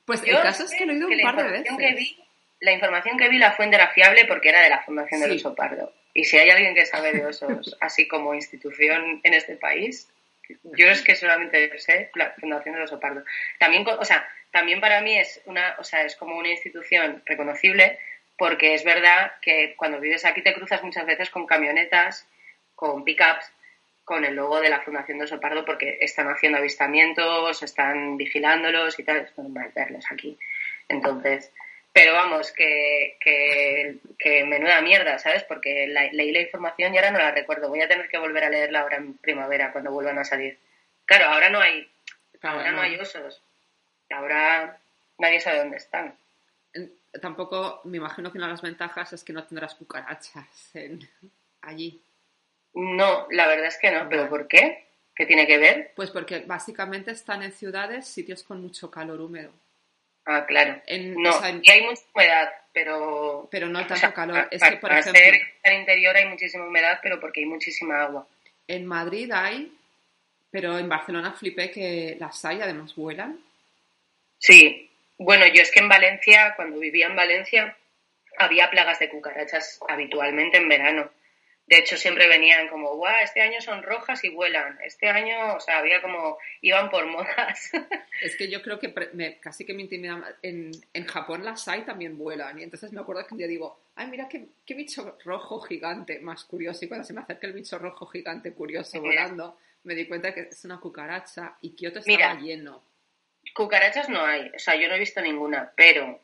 [0.04, 2.16] Pues el caso es que lo he oído un par de veces
[2.60, 5.54] la información que vi la fuente era fiable porque era de la Fundación del Oso
[5.54, 5.92] Pardo.
[6.14, 10.08] Y si hay alguien que sabe de osos, así como institución en este país,
[10.62, 13.24] yo es que solamente sé la Fundación del Oso Pardo.
[13.58, 17.98] También, o sea, también para mí es una, o sea, es como una institución reconocible
[18.36, 22.26] porque es verdad que cuando vives aquí te cruzas muchas veces con camionetas,
[22.74, 23.52] con pickups,
[24.04, 28.98] con el logo de la Fundación del Oso Pardo porque están haciendo avistamientos, están vigilándolos
[28.98, 30.38] y tal, es normal verlos aquí.
[30.88, 31.52] Entonces,
[31.92, 35.42] Pero vamos, que, que, menuda mierda, ¿sabes?
[35.44, 37.68] Porque leí la información y ahora no la recuerdo.
[37.68, 40.58] Voy a tener que volver a leerla ahora en primavera, cuando vuelvan a salir.
[41.04, 41.88] Claro, ahora no hay,
[42.42, 43.42] ahora no hay osos.
[44.10, 44.78] Ahora
[45.18, 46.14] nadie sabe dónde están.
[47.20, 50.72] Tampoco, me imagino que una de las ventajas es que no tendrás cucarachas
[51.62, 52.00] allí.
[52.74, 54.08] No, la verdad es que no.
[54.08, 54.86] ¿Pero por qué?
[55.14, 55.92] ¿Qué tiene que ver?
[55.96, 59.52] Pues porque básicamente están en ciudades, sitios con mucho calor húmedo.
[60.30, 60.82] Ah, claro.
[61.16, 61.30] no,
[61.62, 63.48] y hay mucha humedad, pero...
[63.50, 64.46] Pero no tanto calor.
[64.50, 65.12] Es que, por ejemplo...
[65.14, 68.28] Ser en interior hay muchísima humedad, pero porque hay muchísima agua.
[68.66, 69.72] En Madrid hay,
[70.50, 73.40] pero en Barcelona flipé que las hay, además vuelan.
[74.38, 74.90] Sí.
[75.16, 77.74] Bueno, yo es que en Valencia, cuando vivía en Valencia,
[78.36, 81.10] había plagas de cucarachas habitualmente en verano.
[81.68, 84.78] De hecho, siempre venían como, guau, este año son rojas y vuelan.
[84.82, 87.70] Este año, o sea, había como, iban por modas.
[88.22, 88.92] Es que yo creo que
[89.40, 90.38] casi que me intimida.
[90.42, 92.58] En, en Japón las hay también vuelan.
[92.58, 96.18] Y entonces me acuerdo que un día digo, ay, mira qué, qué bicho rojo gigante,
[96.20, 96.84] más curioso.
[96.84, 100.48] Y cuando se me acerca el bicho rojo gigante curioso volando, me di cuenta que
[100.50, 102.82] es una cucaracha y Kioto estaba lleno.
[103.54, 106.20] Cucarachas no hay, o sea, yo no he visto ninguna, pero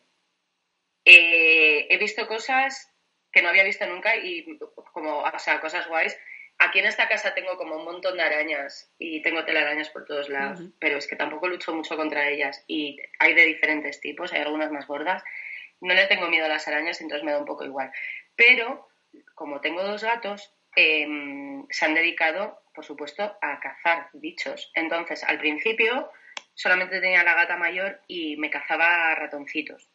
[1.04, 2.90] eh, he visto cosas
[3.34, 4.58] que no había visto nunca y
[4.92, 6.16] como, o sea, cosas guays.
[6.58, 10.28] Aquí en esta casa tengo como un montón de arañas y tengo telarañas por todos
[10.28, 14.42] lados, pero es que tampoco lucho mucho contra ellas y hay de diferentes tipos, hay
[14.42, 15.24] algunas más gordas.
[15.80, 17.90] No le tengo miedo a las arañas, entonces me da un poco igual.
[18.36, 18.88] Pero
[19.34, 24.70] como tengo dos gatos, em, se han dedicado, por supuesto, a cazar bichos.
[24.74, 26.08] Entonces, al principio
[26.54, 29.90] solamente tenía la gata mayor y me cazaba ratoncitos.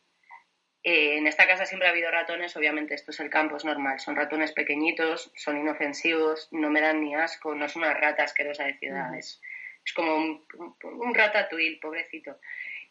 [0.83, 3.99] Eh, en esta casa siempre ha habido ratones, obviamente esto es el campo, es normal.
[3.99, 8.63] Son ratones pequeñitos, son inofensivos, no me dan ni asco, no son unas ratas asquerosa
[8.65, 9.41] de ciudades.
[9.85, 10.45] Es como un,
[10.83, 12.39] un, ratatouille, pobrecito.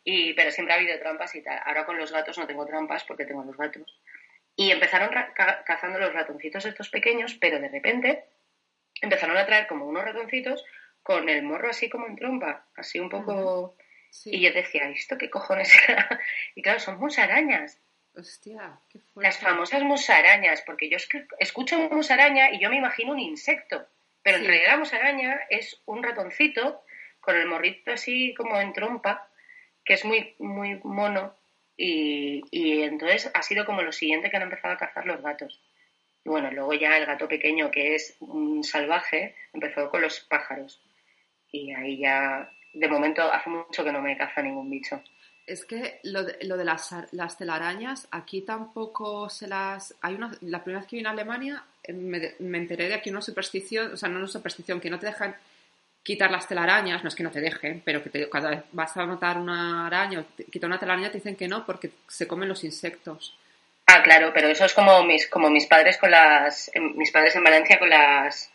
[0.05, 1.61] Y, pero siempre ha habido trampas y tal.
[1.65, 4.01] Ahora con los gatos no tengo trampas porque tengo los gatos.
[4.57, 5.11] Y empezaron
[5.65, 8.25] cazando los ratoncitos estos pequeños, pero de repente
[9.01, 10.65] empezaron a traer como unos ratoncitos
[11.03, 13.77] con el morro así como en trompa, así un poco...
[14.25, 16.21] Y yo decía, ¿esto qué cojones era?
[16.55, 17.81] Y claro, son musarañas.
[18.15, 20.97] Hostia, qué Las famosas musarañas, porque yo
[21.39, 23.87] escucho musaraña y yo me imagino un insecto,
[24.23, 26.83] pero en realidad la musaraña es un ratoncito
[27.21, 29.29] con el morrito así como en trompa,
[29.85, 31.37] que es muy, muy mono,
[31.77, 35.61] y, y entonces ha sido como lo siguiente que han empezado a cazar los gatos.
[36.25, 40.83] Y bueno, luego ya el gato pequeño, que es un salvaje, empezó con los pájaros.
[41.53, 45.03] Y ahí ya de momento hace mucho que no me caza ningún bicho.
[45.47, 49.95] Es que lo de, lo de las, las, telarañas, aquí tampoco se las...
[50.03, 53.09] Hay una, la primera vez que vine a Alemania eh, me, me, enteré de aquí
[53.09, 55.35] una superstición, o sea, no una superstición, que no te dejan
[56.03, 58.97] quitar las telarañas, no es que no te dejen, pero que te, cada vez vas
[58.97, 62.49] a notar una araña o quitar una telaraña te dicen que no porque se comen
[62.49, 63.37] los insectos.
[63.87, 66.71] Ah, claro, pero eso es como mis, como mis padres con las...
[66.95, 68.51] mis padres en Valencia con las...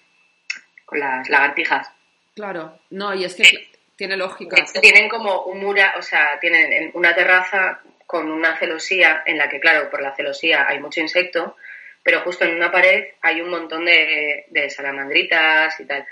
[0.85, 1.89] con las lagartijas.
[2.35, 4.63] Claro, no, y es que tiene lógica.
[4.81, 9.59] tienen como un mura, o sea, tienen una terraza con una celosía en la que,
[9.59, 11.55] claro, por la celosía hay mucho insecto,
[12.03, 16.05] pero justo en una pared hay un montón de, salamandritas y tal.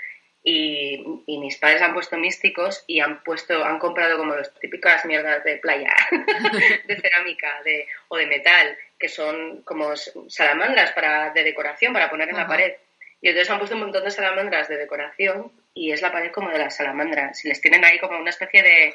[0.44, 5.44] Y, mis padres han puesto místicos y han puesto, han comprado como las típicas mierdas
[5.44, 5.94] de playa,
[6.86, 9.94] de cerámica de, o de metal, que son como
[10.28, 12.74] salamandras para, de decoración para poner en la pared.
[13.20, 16.50] Y entonces han puesto un montón de salamandras de decoración y es la pared como
[16.50, 17.38] de las salamandras.
[17.38, 18.94] Si les tienen ahí como una especie de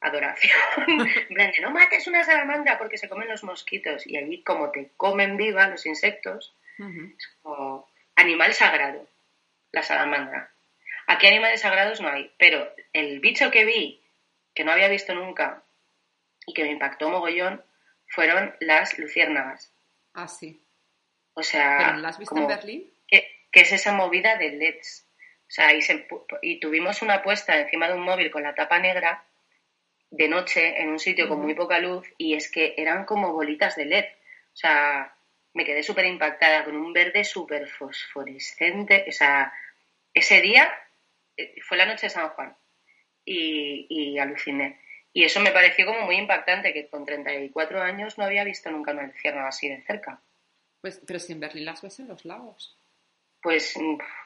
[0.00, 0.52] adoración.
[1.28, 4.06] en no mates una salamandra porque se comen los mosquitos.
[4.06, 9.06] Y allí como te comen viva los insectos, es como animal sagrado,
[9.72, 10.50] la salamandra.
[11.06, 14.00] Aquí animales sagrados no hay, pero el bicho que vi,
[14.54, 15.62] que no había visto nunca
[16.46, 17.62] y que me impactó mogollón,
[18.06, 19.72] fueron las luciérnagas.
[20.14, 20.60] Ah, sí.
[21.34, 21.96] O sea...
[21.96, 22.92] las viste en Berlín?
[23.50, 25.07] que es esa movida de LEDs.
[25.48, 25.70] O sea,
[26.42, 29.24] y, tuvimos una puesta encima de un móvil con la tapa negra
[30.10, 33.74] de noche en un sitio con muy poca luz y es que eran como bolitas
[33.76, 34.04] de LED.
[34.04, 35.16] O sea,
[35.54, 39.06] me quedé súper impactada con un verde súper fosforescente.
[39.08, 39.52] O sea,
[40.12, 40.70] ese día
[41.38, 42.54] eh, fue la noche de San Juan
[43.24, 44.82] y, y aluciné.
[45.14, 48.92] Y eso me pareció como muy impactante, que con 34 años no había visto nunca
[48.92, 50.20] una luciérnaga así de cerca.
[50.82, 52.78] Pues, pero si en Berlín las ves en los lagos
[53.42, 53.74] pues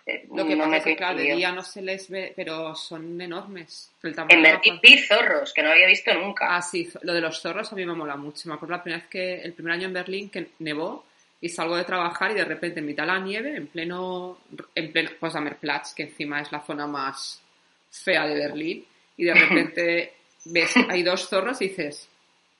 [0.06, 3.92] eh, lo que pasa es que cada día no se les ve, pero son enormes.
[4.02, 6.56] en Berlín vi zorros, que no había visto nunca.
[6.56, 8.48] Ah, sí, lo de los zorros a mí me mola mucho.
[8.48, 11.04] Me acuerdo la primera vez que, el primer año en Berlín, que nevó
[11.40, 14.38] y salgo de trabajar y de repente en mitad de la nieve, en pleno,
[14.74, 17.42] en pleno Potsdamerplatz, que encima es la zona más
[17.90, 18.84] fea de Berlín,
[19.16, 20.12] y de repente
[20.46, 22.08] ves, hay dos zorros y dices,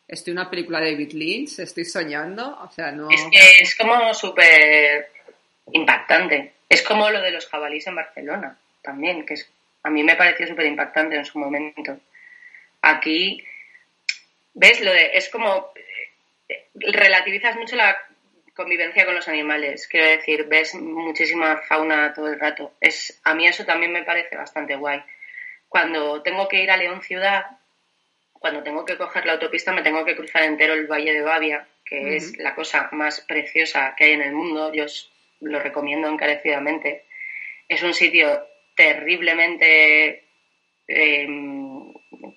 [0.06, 3.08] estoy en una película de David Lynch, estoy soñando, o sea, no...
[3.08, 5.10] Es que es como súper
[5.72, 6.52] impactante.
[6.68, 9.50] Es como lo de los jabalíes en Barcelona, también, que es,
[9.82, 11.98] a mí me pareció súper impactante en su momento.
[12.80, 13.44] Aquí,
[14.54, 14.80] ¿ves?
[14.80, 15.72] Lo de, es como,
[16.48, 17.96] eh, relativizas mucho la
[18.54, 19.86] convivencia con los animales.
[19.88, 22.72] Quiero decir, ves muchísima fauna todo el rato.
[22.80, 25.02] Es, a mí eso también me parece bastante guay.
[25.68, 27.46] Cuando tengo que ir a León Ciudad,
[28.32, 31.66] cuando tengo que coger la autopista, me tengo que cruzar entero el Valle de Bavia,
[31.84, 34.72] que es la cosa más preciosa que hay en el mundo.
[34.72, 34.86] Yo
[35.42, 37.04] lo recomiendo encarecidamente.
[37.68, 40.24] Es un sitio terriblemente
[40.88, 41.92] em,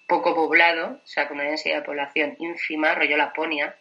[0.07, 3.75] poco poblado, o sea, con una densidad de población ínfima, rollo Laponia.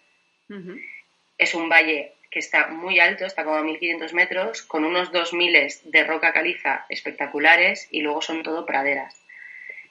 [1.39, 5.69] Es un valle que está muy alto, está como a 1500 metros, con unos 2000
[5.85, 9.25] de roca caliza espectaculares y luego son todo praderas.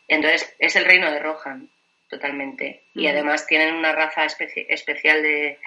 [0.07, 1.69] Entonces es el reino de Rohan,
[2.09, 2.83] totalmente.
[2.93, 5.57] Y además tienen una raza especial de,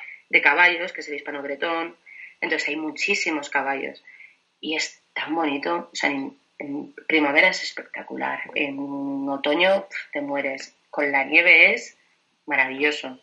[0.42, 1.96] caballos, que es el hispano bretón.
[2.40, 4.02] Entonces hay muchísimos caballos.
[4.60, 5.90] Y es tan bonito.
[5.92, 8.40] O sea, en, en primavera es espectacular.
[8.54, 10.74] En otoño te mueres.
[10.90, 11.98] Con la nieve es
[12.46, 13.20] maravilloso.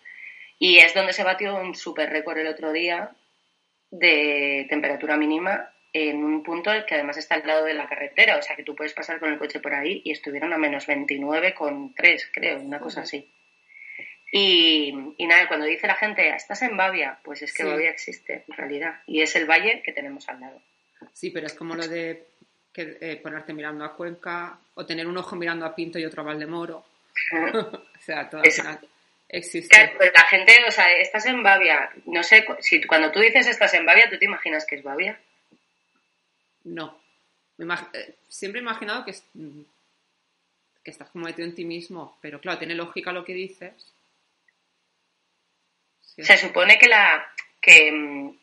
[0.60, 3.12] Y es donde se batió un super récord el otro día
[3.92, 8.42] de temperatura mínima en un punto que además está al lado de la carretera, o
[8.42, 11.54] sea que tú puedes pasar con el coche por ahí y estuvieron a menos 29
[11.54, 13.32] con 3, creo, una cosa así.
[14.36, 14.92] Y,
[15.28, 18.96] nada, cuando dice la gente, estás en Bavia, pues es que Bavia existe en realidad
[19.06, 20.60] y es el valle que tenemos al lado.
[21.14, 22.26] Sí, pero es como lo de
[22.74, 26.24] que, eh, ponerte mirando a Cuenca o tener un ojo mirando a Pinto y otro
[26.24, 26.84] a Valdemoro.
[27.32, 28.42] o sea, todo
[29.30, 29.94] Existe.
[29.98, 31.92] Pues la gente, o sea, estás en Bavia.
[32.08, 35.20] No sé, si cuando tú dices estás en Bavia, ¿tú te imaginas que es Bavia?
[36.64, 37.00] No.
[37.60, 39.14] Eh, siempre he imaginado que,
[40.84, 43.93] que estás como metido en ti mismo, pero claro, tiene lógica lo que dices.
[46.18, 47.26] Se supone que la,
[47.62, 48.38] que mm,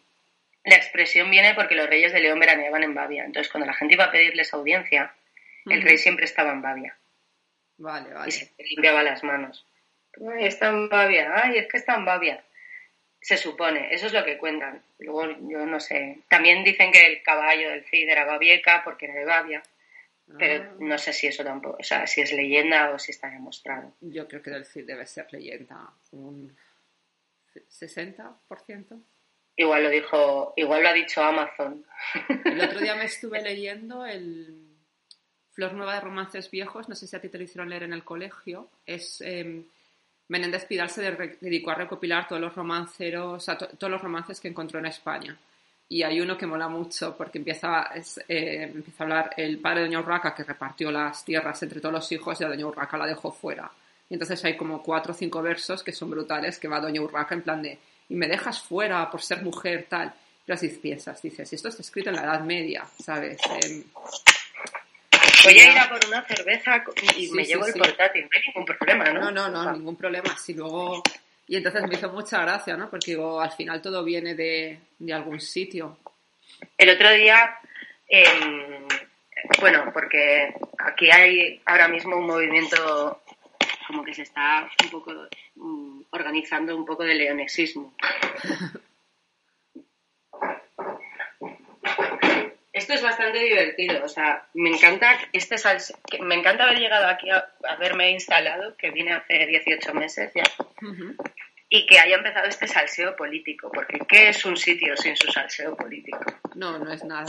[0.64, 3.24] la expresión viene porque los reyes de León veraneaban en Bavia.
[3.24, 5.14] Entonces, cuando la gente iba a pedirles audiencia,
[5.66, 6.96] el rey siempre estaba en Bavia.
[7.78, 8.28] Vale, vale.
[8.28, 9.66] Y se limpiaba las manos.
[10.20, 12.44] Ay, está en Bavia, ay, es que está en Bavia.
[13.20, 14.82] Se supone, eso es lo que cuentan.
[14.98, 16.18] Luego, yo no sé.
[16.28, 19.62] También dicen que el caballo del Cid era Babieca porque era de Bavia.
[20.38, 20.74] Pero ah.
[20.78, 23.94] no sé si eso tampoco, o sea, si es leyenda o si está demostrado.
[24.00, 25.90] Yo creo que del Cid debe ser leyenda.
[26.12, 26.56] Un
[27.54, 29.02] 60%.
[29.56, 31.84] Igual lo dijo, igual lo ha dicho Amazon.
[32.44, 34.70] El otro día me estuve leyendo el
[35.52, 37.92] Flor Nueva de Romances Viejos, no sé si a ti te lo hicieron leer en
[37.92, 38.70] el colegio.
[38.86, 39.64] Es em,
[40.28, 41.02] Menéndez Pidal se
[41.40, 43.44] dedicó a recopilar todos los romanceros,
[43.76, 45.36] todos los romances que encontró en España.
[45.88, 47.90] Y hay uno que mola mucho porque empieza,
[48.28, 51.92] eh, empieza a hablar el padre de Doña Urraca que repartió las tierras entre todos
[51.92, 53.68] los hijos y a Doña Urraca la dejó fuera.
[54.10, 57.34] Y entonces hay como cuatro o cinco versos que son brutales que va Doña Urraca
[57.34, 60.12] en plan de y me dejas fuera por ser mujer tal.
[60.46, 63.38] Y así piensas, dices, esto está escrito en la Edad Media, ¿sabes?
[63.62, 63.84] Em,
[65.44, 66.84] Voy a ir a por una cerveza
[67.16, 69.30] y me llevo el portátil, no hay ningún problema, ¿no?
[69.30, 70.36] No, no, no, ningún problema.
[70.36, 71.02] Si luego...
[71.46, 72.90] Y entonces me hizo mucha gracia, ¿no?
[72.90, 74.78] Porque digo, al final todo viene de,
[75.12, 75.98] algún sitio.
[76.76, 77.58] El otro día,
[78.06, 78.86] em,
[79.60, 83.22] bueno, porque aquí hay ahora mismo un movimiento
[83.90, 85.12] como que se está un poco
[85.56, 87.92] mm, organizando un poco de leonesismo.
[92.72, 95.56] Esto es bastante divertido, o sea, me encanta este
[96.20, 100.44] me encanta haber llegado aquí a haberme instalado, que vine hace 18 meses ya,
[101.68, 105.76] y que haya empezado este salseo político, porque ¿qué es un sitio sin su salseo
[105.76, 106.20] político?
[106.54, 107.26] No, no es nada.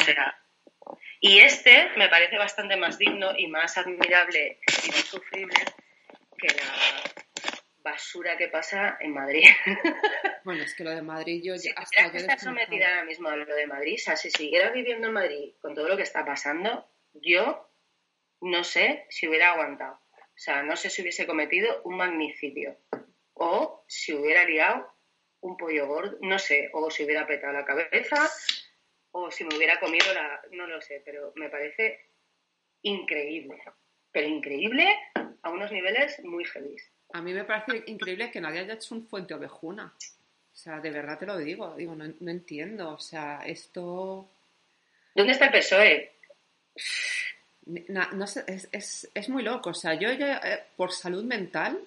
[1.19, 5.55] y este me parece bastante más digno y más admirable y más sufrible
[6.41, 7.03] que la
[7.83, 9.45] basura que pasa en Madrid.
[10.43, 13.35] Bueno, es que lo de Madrid yo ya hasta que estar sometida ahora mismo a
[13.35, 16.25] lo de Madrid, o sea, si siguiera viviendo en Madrid con todo lo que está
[16.25, 17.69] pasando, yo
[18.41, 19.99] no sé si hubiera aguantado.
[20.13, 22.75] O sea, no sé si hubiese cometido un magnicidio
[23.35, 24.91] o si hubiera liado
[25.41, 28.27] un pollo gordo, no sé, o si hubiera petado la cabeza
[29.11, 32.09] o si me hubiera comido la, no lo sé, pero me parece
[32.81, 33.61] increíble,
[34.11, 34.87] pero increíble
[35.43, 36.75] a unos niveles muy heavy.
[37.13, 39.93] A mí me parece increíble que nadie haya hecho un fuente ovejuna.
[40.53, 41.75] O sea, de verdad te lo digo.
[41.75, 42.93] Digo, no, entiendo.
[42.93, 44.29] O sea, esto.
[45.15, 46.11] ¿Dónde está el PSOE?
[47.65, 49.71] No, sé, es, muy loco.
[49.71, 51.79] O sea, yo ya, eh, por salud mental,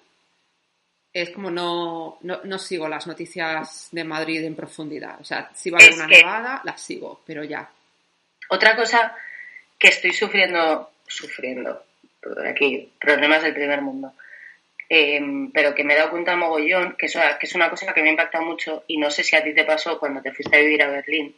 [1.13, 5.19] es como no, no, sigo las noticias de Madrid en profundidad.
[5.21, 7.69] O sea, si va a haber una nevada, las sigo, pero ya.
[8.49, 9.15] Otra cosa
[9.79, 11.84] que estoy sufriendo, sufriendo,
[12.47, 14.13] aquí, problemas del primer mundo
[14.87, 18.01] Em, pero que me he dado cuenta mogollón, que, eso, que es una cosa que
[18.01, 20.55] me ha impactado mucho y no sé si a ti te pasó cuando te fuiste
[20.55, 21.35] a vivir a Berlín.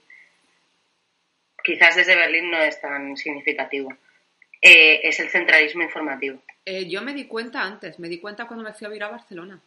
[1.63, 3.93] Quizás desde Berlín no es tan significativo.
[4.61, 6.41] Eh, es el centralismo informativo.
[6.65, 9.09] Eh, yo me di cuenta antes, me di cuenta cuando me fui a vivir a
[9.09, 9.61] Barcelona.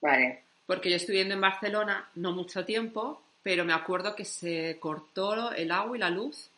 [0.00, 0.42] Vale.
[0.66, 5.52] Porque yo estuve viviendo en Barcelona no mucho tiempo, pero me acuerdo que se cortó
[5.52, 6.50] el agua y la luz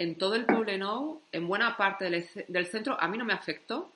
[0.00, 2.96] en todo el Poblenou, en buena parte del, centro.
[2.98, 3.92] A mí no me afectó.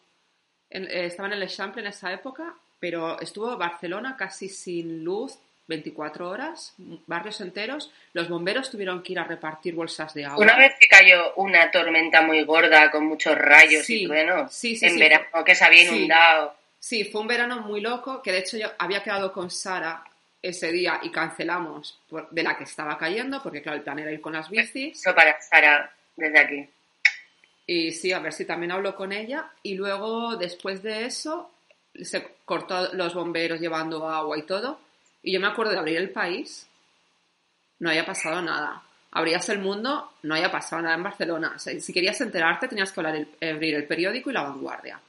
[0.69, 6.29] Eh, estaba en el Eixample en esa época, pero estuvo Barcelona casi sin luz 24
[6.29, 6.75] horas,
[7.07, 7.91] barrios enteros.
[8.13, 10.45] Los bomberos tuvieron que ir a repartir bolsas de agua.
[10.45, 15.25] Una vez que cayó una tormenta muy gorda con muchos rayos y bueno, en verano
[15.43, 16.55] que se había inundado.
[16.79, 20.05] Sí, fue un verano muy loco, que de hecho yo había quedado con Sara
[20.45, 21.99] ese día y cancelamos
[22.31, 24.99] de la que estaba cayendo, porque claro, el plan era ir con las bicis.
[24.99, 26.69] Eso para Sara, desde aquí.
[27.67, 29.51] Y sí, a ver si también hablo con ella.
[29.63, 31.51] Y luego, después de eso,
[31.95, 34.79] se cortó los bomberos llevando agua y todo.
[35.23, 36.69] Y yo me acuerdo de abrir el país,
[37.79, 38.83] no haya pasado nada.
[39.13, 41.59] Abrías el mundo, no haya pasado nada en Barcelona.
[41.59, 45.01] si querías enterarte, tenías que abrir el periódico y la vanguardia.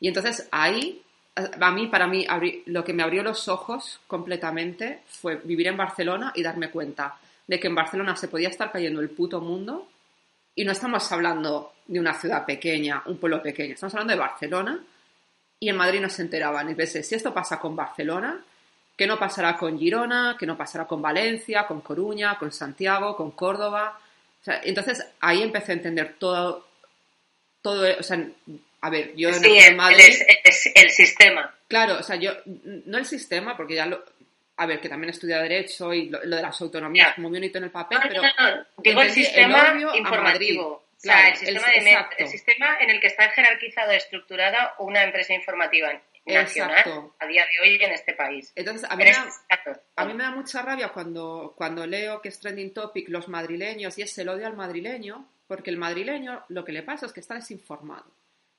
[0.00, 1.00] Y entonces ahí
[1.34, 2.26] a mí, para mí,
[2.66, 7.58] lo que me abrió los ojos completamente fue vivir en Barcelona y darme cuenta de
[7.58, 9.88] que en Barcelona se podía estar cayendo el puto mundo
[10.54, 14.80] y no estamos hablando de una ciudad pequeña, un pueblo pequeño, estamos hablando de Barcelona
[15.58, 16.70] y en Madrid no se enteraban.
[16.70, 18.42] Y pensé, si esto pasa con Barcelona,
[18.96, 20.36] ¿qué no pasará con Girona?
[20.38, 23.98] ¿Qué no pasará con Valencia, con Coruña, con Santiago, con Córdoba?
[24.62, 26.66] entonces ahí empecé a entender todo,
[27.60, 28.26] todo, o sea,
[28.82, 30.22] a ver, yo sí, en Madrid...
[30.44, 31.54] El, el, sistema.
[31.68, 34.02] Claro, o sea, yo, no el sistema, porque ya lo...
[34.56, 37.58] A ver, que también he estudiado Derecho y lo, de las autonomías como muy bonito
[37.58, 38.22] en el papel, pero...
[38.78, 40.84] Digo el sistema informativo.
[41.00, 45.98] O sea, el sistema, el, sistema en el que está jerarquizada, estructurada una empresa informativa
[46.26, 48.52] nacional a día de hoy en este país.
[48.54, 49.26] Entonces, a mí, me da,
[49.96, 53.96] a mí me da mucha rabia cuando, cuando leo que es trending topic los madrileños
[53.96, 57.20] y es el odio al madrileño, porque el madrileño lo que le pasa es que
[57.20, 58.04] está desinformado.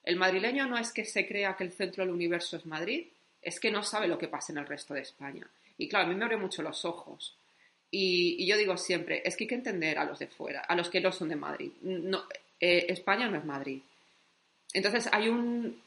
[0.03, 3.05] El madrileño no es que se crea que el centro del universo es Madrid,
[3.41, 5.47] es que no sabe lo que pasa en el resto de España.
[5.77, 7.35] Y claro, a mí me abre mucho los ojos.
[7.89, 10.89] Y, yo digo siempre, es que hay que entender a los de fuera, a los
[10.89, 11.71] que no son de Madrid.
[11.81, 12.23] No,
[12.59, 13.81] eh, España no es Madrid.
[14.73, 15.81] Entonces hay un...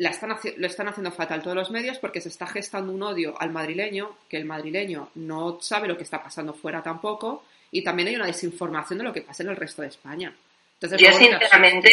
[0.00, 3.34] La están, lo están haciendo fatal todos los medios porque se está gestando un odio
[3.40, 7.42] al madrileño, que el madrileño no sabe lo que está pasando fuera tampoco,
[7.72, 10.32] y también hay una desinformación de lo que pasa en el resto de España.
[10.74, 11.90] Entonces, yo sinceramente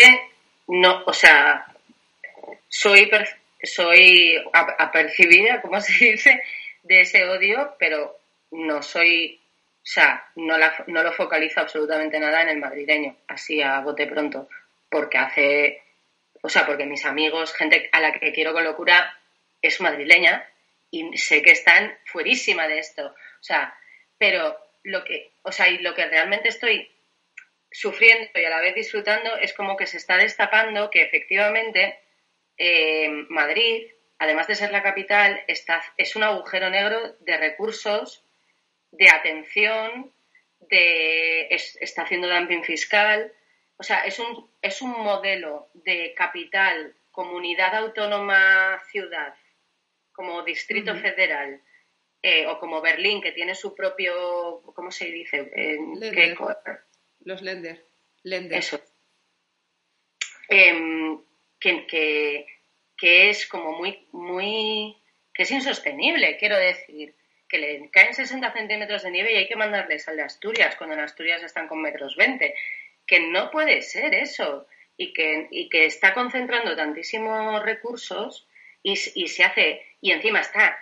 [0.67, 1.65] no, o sea,
[2.67, 3.09] soy,
[3.61, 6.41] soy apercibida, ¿cómo se dice?,
[6.83, 8.15] de ese odio, pero
[8.51, 9.39] no soy,
[9.77, 14.05] o sea, no, la, no lo focalizo absolutamente nada en el madrileño, así a bote
[14.05, 14.47] pronto,
[14.89, 15.81] porque hace,
[16.41, 19.17] o sea, porque mis amigos, gente a la que quiero con locura,
[19.61, 20.47] es madrileña
[20.91, 23.75] y sé que están fuerísima de esto, o sea,
[24.17, 26.87] pero lo que, o sea, y lo que realmente estoy
[27.75, 31.99] sufriendo y a la vez disfrutando, es como que se está destapando que efectivamente
[32.57, 38.23] eh, Madrid, además de ser la capital, está, es un agujero negro de recursos,
[38.91, 40.13] de atención,
[40.69, 43.33] de, está haciendo dumping fiscal.
[43.75, 49.35] O sea, es un, es un modelo de capital, comunidad autónoma, ciudad,
[50.13, 51.61] como distrito federal,
[52.21, 55.51] eh, o como Berlín, que tiene su propio, ¿cómo se dice?
[55.53, 55.77] Eh,
[57.25, 57.85] los lender.
[58.23, 58.81] Eso.
[60.47, 61.19] Em,
[61.59, 62.45] que,
[63.01, 64.95] es como muy, muy,
[65.33, 67.13] que es insostenible, quiero decir,
[67.49, 70.95] que le caen 60 centímetros de nieve y hay que mandarles al de Asturias, cuando
[70.95, 72.55] en Asturias están con metros 20,
[73.05, 74.67] que no puede ser eso,
[74.97, 78.47] y que, y que está concentrando tantísimos recursos
[78.81, 80.77] y, se hace, y encima está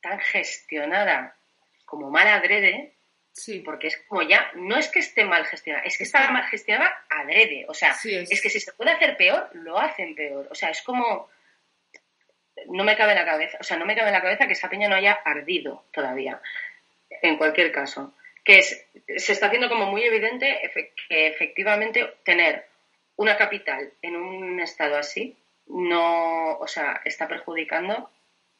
[0.00, 1.36] tan gestionada
[1.84, 2.94] como mal adrede,
[3.38, 3.60] Sí.
[3.60, 7.04] Porque es como ya, no es que esté mal gestionada, es que está mal gestionada
[7.08, 7.64] adrede.
[7.68, 8.42] O sea, es.
[8.42, 10.48] que si se puede hacer peor, lo hacen peor.
[10.50, 11.30] O sea, es como.
[12.66, 14.54] No me cabe en la cabeza, o sea, no me cabe en la cabeza que
[14.54, 16.40] esa peña no haya ardido todavía.
[17.22, 18.14] En cualquier caso.
[18.44, 18.86] Que es,
[19.16, 20.58] se está haciendo como muy evidente
[21.08, 22.66] que efectivamente tener
[23.16, 25.36] una capital en un estado así
[25.68, 28.10] no, o sea, está perjudicando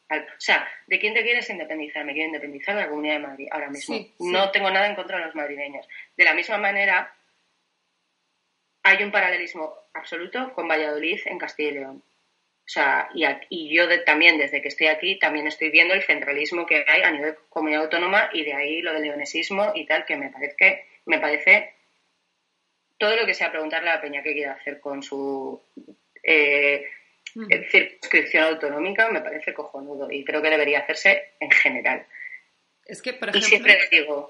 [0.09, 2.03] o sea, ¿de quién te quieres independizar?
[2.03, 3.97] Me quiero independizar de la Comunidad de Madrid ahora mismo.
[4.19, 5.87] No tengo nada en contra de los madrileños.
[6.17, 7.13] De la misma manera,
[8.83, 12.03] hay un paralelismo absoluto con Valladolid en Castilla y León.
[12.69, 16.85] O sea, y, yo también, desde que estoy aquí, también estoy viendo el centralismo que
[16.87, 20.29] hay a nivel comunidad autónoma y de ahí lo del leonesismo y tal, que me
[20.29, 21.73] parece, me parece
[22.99, 25.59] todo lo que sea preguntarle a la peña qué quiere hacer con su...
[26.21, 26.85] Eh,
[27.71, 32.05] circunscripción autonómica me parece cojonudo y creo que debería hacerse en general.
[32.85, 33.47] Es que, por ejemplo...
[33.47, 34.27] Y siempre digo...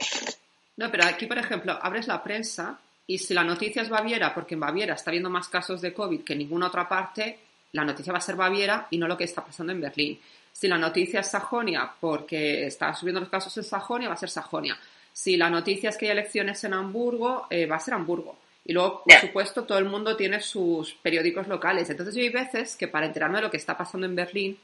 [0.78, 4.54] No, pero aquí, por ejemplo, abres la prensa y si la noticia es Baviera, porque
[4.54, 7.40] en Baviera está habiendo más casos de COVID que en ninguna otra parte,
[7.74, 10.20] la noticia va a ser Baviera y no lo que está pasando en Berlín.
[10.52, 14.30] Si la noticia es Sajonia, porque está subiendo los casos en Sajonia, va a ser
[14.30, 14.78] Sajonia.
[15.12, 18.38] Si la noticia es que hay elecciones en Hamburgo, eh, va a ser Hamburgo.
[18.70, 21.90] Y luego, por supuesto, todo el mundo tiene sus periódicos locales.
[21.90, 24.60] Entonces, yo hay veces que para enterarme de lo que está pasando en Berlín,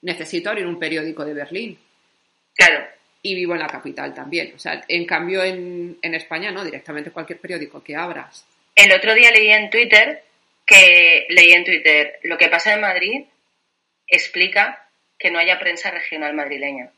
[0.00, 1.78] necesito abrir un periódico de Berlín.
[2.54, 2.86] Claro.
[3.20, 4.54] Y vivo en la capital también.
[4.56, 8.46] O sea, en cambio, en, en España, no, directamente cualquier periódico que abras.
[8.74, 10.24] El otro día leí en Twitter
[10.64, 13.26] que leí en Twitter lo que pasa en Madrid
[14.06, 14.88] explica
[15.18, 16.90] que no haya prensa regional madrileña.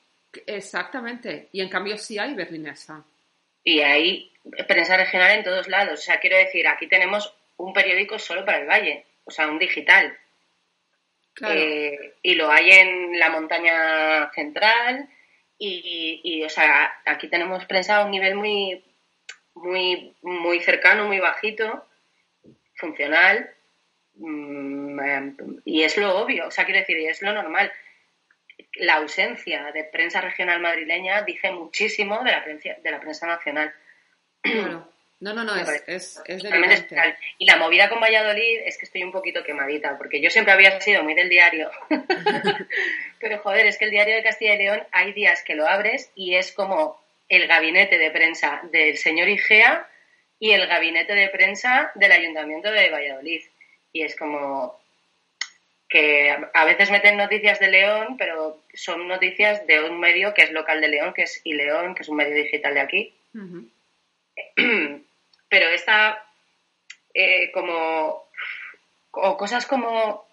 [0.47, 1.49] Exactamente.
[1.51, 3.03] Y en cambio sí hay berlinesa.
[3.65, 4.31] Y hay
[4.69, 6.01] prensa regional en todos lados.
[6.01, 9.59] O sea, quiero decir, aquí tenemos un periódico solo para el Valle, o sea, un
[9.59, 10.17] digital.
[11.41, 15.09] Eh, y lo hay en la montaña central
[15.59, 18.85] y, o sea, aquí tenemos prensa a un nivel muy,
[19.55, 21.87] muy, muy cercano, muy bajito,
[22.75, 23.51] funcional,
[24.15, 25.01] mm,
[25.65, 27.73] y es lo obvio, o sea, quiero decir, y es lo normal
[28.77, 33.73] la ausencia de prensa regional madrileña dice muchísimo de la prensa, de la prensa nacional.
[35.21, 36.23] No, no, no, es, es,
[37.39, 40.79] Y la movida con Valladolid es que estoy un poquito quemadita, porque yo siempre había
[40.81, 41.71] sido muy del diario.
[43.21, 46.11] Pero joder, es que el diario de Castilla y León hay días que lo abres
[46.15, 49.89] y es como el gabinete de prensa del señor Igea
[50.39, 53.43] y el gabinete de prensa del ayuntamiento de Valladolid.
[53.93, 54.79] Y es como,
[55.95, 60.51] que a veces meten noticias de León, pero son noticias de un medio que es
[60.51, 63.15] local de León, que es iLeón, que es un medio digital de aquí.
[65.49, 66.21] Pero esta,
[67.15, 68.25] eh, como,
[69.13, 70.27] o cosas como,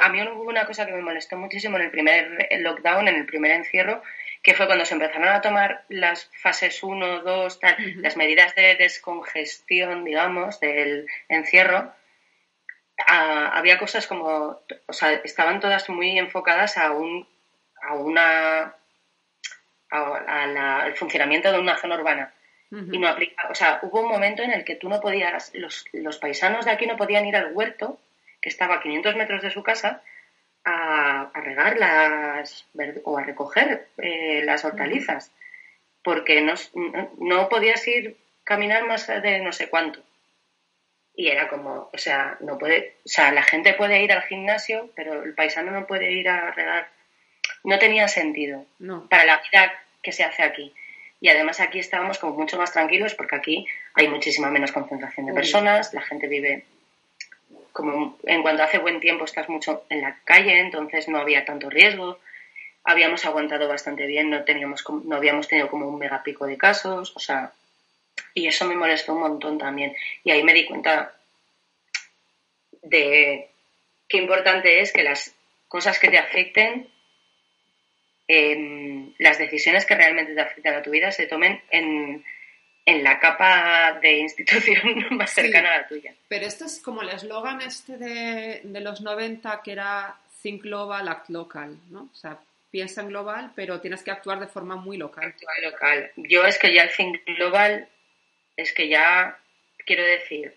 [0.00, 3.26] a mí hubo una cosa que me molestó muchísimo en el primer lockdown, en el
[3.26, 4.04] primer encierro,
[4.40, 8.76] que fue cuando se empezaron a tomar las fases 1, 2, tal, las medidas de
[8.76, 11.92] descongestión, digamos, del encierro
[13.06, 17.26] había cosas como, o sea, estaban todas muy enfocadas a un,
[17.82, 18.74] a una,
[19.90, 22.34] al funcionamiento de una zona urbana.
[22.72, 25.86] Y no aplica, o sea, hubo un momento en el que tú no podías, los,
[25.92, 27.98] los paisanos de aquí no podían ir al huerto,
[28.40, 30.02] que estaba a 500 metros de su casa,
[30.64, 32.66] a, regar las,
[33.02, 35.32] o a recoger eh, las hortalizas,
[36.04, 36.54] porque no,
[37.18, 40.00] no podías ir caminar más de no sé cuánto.
[41.20, 44.88] Y era como, o sea, no puede, o sea, la gente puede ir al gimnasio,
[44.96, 46.88] pero el paisano no puede ir a regar.
[47.62, 48.64] No tenía sentido
[49.10, 49.70] para la vida
[50.02, 50.72] que se hace aquí.
[51.20, 55.34] Y además aquí estábamos como mucho más tranquilos porque aquí hay muchísima menos concentración de
[55.34, 56.64] personas, la gente vive
[57.72, 61.68] como en cuanto hace buen tiempo estás mucho en la calle, entonces no había tanto
[61.68, 62.18] riesgo.
[62.82, 67.20] Habíamos aguantado bastante bien, no teníamos no habíamos tenido como un megapico de casos, o
[67.20, 67.52] sea,
[68.34, 69.94] y eso me molestó un montón también.
[70.24, 71.14] Y ahí me di cuenta
[72.82, 73.48] de
[74.08, 75.34] qué importante es que las
[75.68, 76.88] cosas que te afecten,
[78.28, 82.24] em, las decisiones que realmente te afectan a tu vida se tomen en,
[82.86, 86.12] la capa de institución más cercana a la tuya.
[86.26, 91.06] Pero esto es como el eslogan este de, de, los 90 que era Think Global,
[91.06, 92.08] Act Local, ¿no?
[92.12, 92.40] O sea,
[92.70, 95.24] piensa en global, pero tienes que actuar de forma muy local.
[95.24, 96.12] Actuar local.
[96.16, 97.88] Yo es que ya el Think Global
[98.60, 99.38] es que ya,
[99.86, 100.54] quiero decir,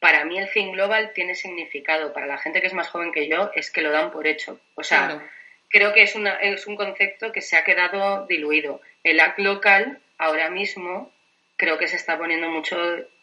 [0.00, 2.12] para mí el fin global tiene significado.
[2.12, 4.58] Para la gente que es más joven que yo, es que lo dan por hecho.
[4.74, 5.22] O sea,
[5.68, 8.80] creo que es, una, es un concepto que se ha quedado diluido.
[9.04, 11.12] El act local, ahora mismo,
[11.56, 12.78] creo que se está poniendo mucho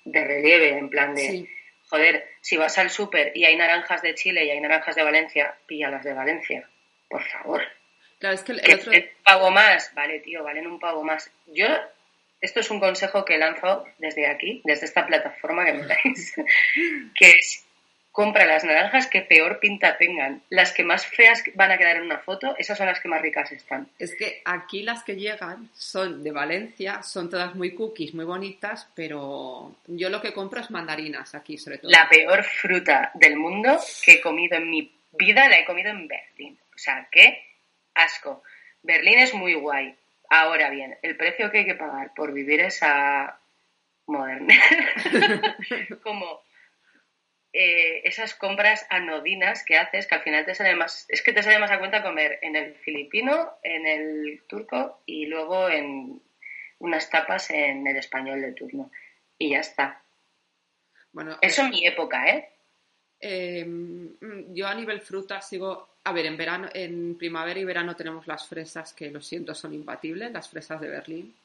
[0.06, 1.50] de relieve, en plan de,
[1.90, 5.56] joder, si vas al súper y hay naranjas de Chile y hay naranjas de Valencia,
[5.66, 6.70] pilla las de Valencia,
[7.10, 7.64] por favor.
[8.20, 8.92] Claro, es que el, otro...
[9.24, 11.32] pago más, vale, tío, valen un pago más.
[11.48, 11.68] Yo
[12.42, 16.36] esto es un consejo que lanzo desde aquí, desde esta plataforma que me dais,
[17.16, 17.68] que es
[18.18, 20.42] compra las naranjas que peor pinta tengan.
[20.50, 23.22] Las que más feas van a quedar en una foto, esas son las que más
[23.22, 23.88] ricas están.
[24.00, 28.90] Es que aquí las que llegan son de Valencia, son todas muy cookies, muy bonitas,
[28.96, 31.92] pero yo lo que compro es mandarinas aquí, sobre todo.
[31.92, 36.08] La peor fruta del mundo que he comido en mi vida la he comido en
[36.08, 36.58] Berlín.
[36.74, 37.44] O sea, qué
[37.94, 38.42] asco.
[38.82, 39.94] Berlín es muy guay,
[40.30, 43.40] Ahora bien, el precio que hay que pagar por vivir esa
[44.08, 44.56] moderna,
[46.04, 46.42] como
[47.54, 51.44] eh, esas compras anodinas que haces, que al final te sale más, es que te
[51.44, 56.22] sale más a cuenta comer en el filipino, en el turco y luego en
[56.80, 58.92] unas tapas en el español de turno.
[59.38, 60.04] Y ya está.
[61.12, 62.50] Bueno, eso en mi época, ¿eh?
[63.20, 64.16] Em,
[64.54, 65.97] yo a nivel fruta sigo.
[66.08, 69.74] A ver, en verano, en primavera y verano tenemos las fresas que lo siento son
[69.74, 71.36] imbatibles, las fresas de Berlín.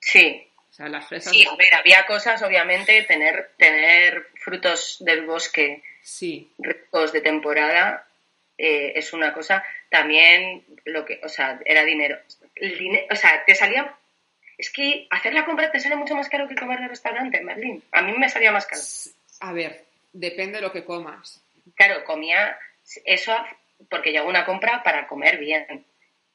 [0.00, 0.48] Sí.
[0.56, 1.30] O sea, las fresas.
[1.30, 6.50] Sí, a ver, había cosas, obviamente, tener, tener frutos del bosque sí.
[6.56, 8.08] ricos de temporada
[8.56, 9.62] eh, es una cosa.
[9.90, 12.18] También lo que, o sea, era dinero.
[12.54, 13.94] El dinero, o sea, te salía
[14.56, 17.36] es que hacer la compra te sale mucho más caro que comer en el restaurante
[17.36, 17.84] en Berlín.
[17.92, 18.80] A mí me salía más caro.
[19.40, 19.84] A ver,
[20.14, 21.42] depende de lo que comas.
[21.74, 22.58] Claro, comía
[23.04, 23.36] eso
[23.88, 25.84] porque yo hago una compra para comer bien.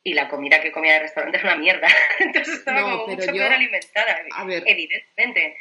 [0.04, 1.88] Y la comida que comía en el restaurante es una mierda.
[2.20, 4.18] Entonces estaba como mucho peor alimentada.
[4.32, 5.58] A ver, evidentemente.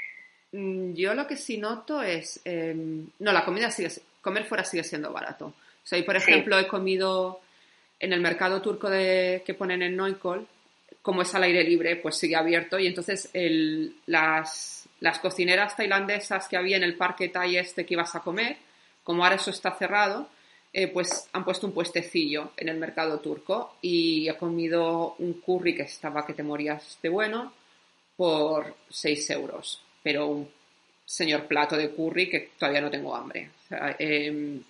[0.52, 2.40] Mm, yo lo que sí noto es.
[2.44, 3.90] Em, no, la comida sigue.
[4.20, 5.46] Comer fuera sigue siendo barato.
[5.46, 7.40] O sea, por ejemplo, he comido
[7.98, 10.46] en el mercado turco de, que ponen en Noikol,
[11.02, 13.30] como es al aire libre, pues sigue abierto y entonces
[14.06, 14.88] las,
[15.22, 18.56] cocineras tailandesas que había en el parque Thai este que ibas a comer,
[19.04, 20.28] como ahora eso está cerrado,
[20.72, 25.74] eh, pues han puesto un puestecillo en el mercado turco y he comido un curry
[25.74, 27.52] que estaba que te morías de bueno
[28.16, 30.48] por 6 euros, pero un
[31.04, 33.50] señor plato de curry que todavía no tengo hambre.
[33.98, 34.62] Em,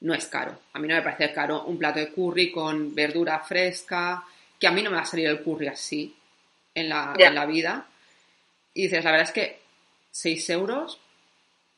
[0.00, 0.58] no es caro.
[0.72, 4.24] A mí no me parece caro un plato de curry con verdura fresca,
[4.58, 6.14] que a mí no me va a salir el curry así
[6.74, 7.86] en la, la vida.
[8.74, 9.58] Y dices, la verdad es que
[10.10, 11.00] 6 euros,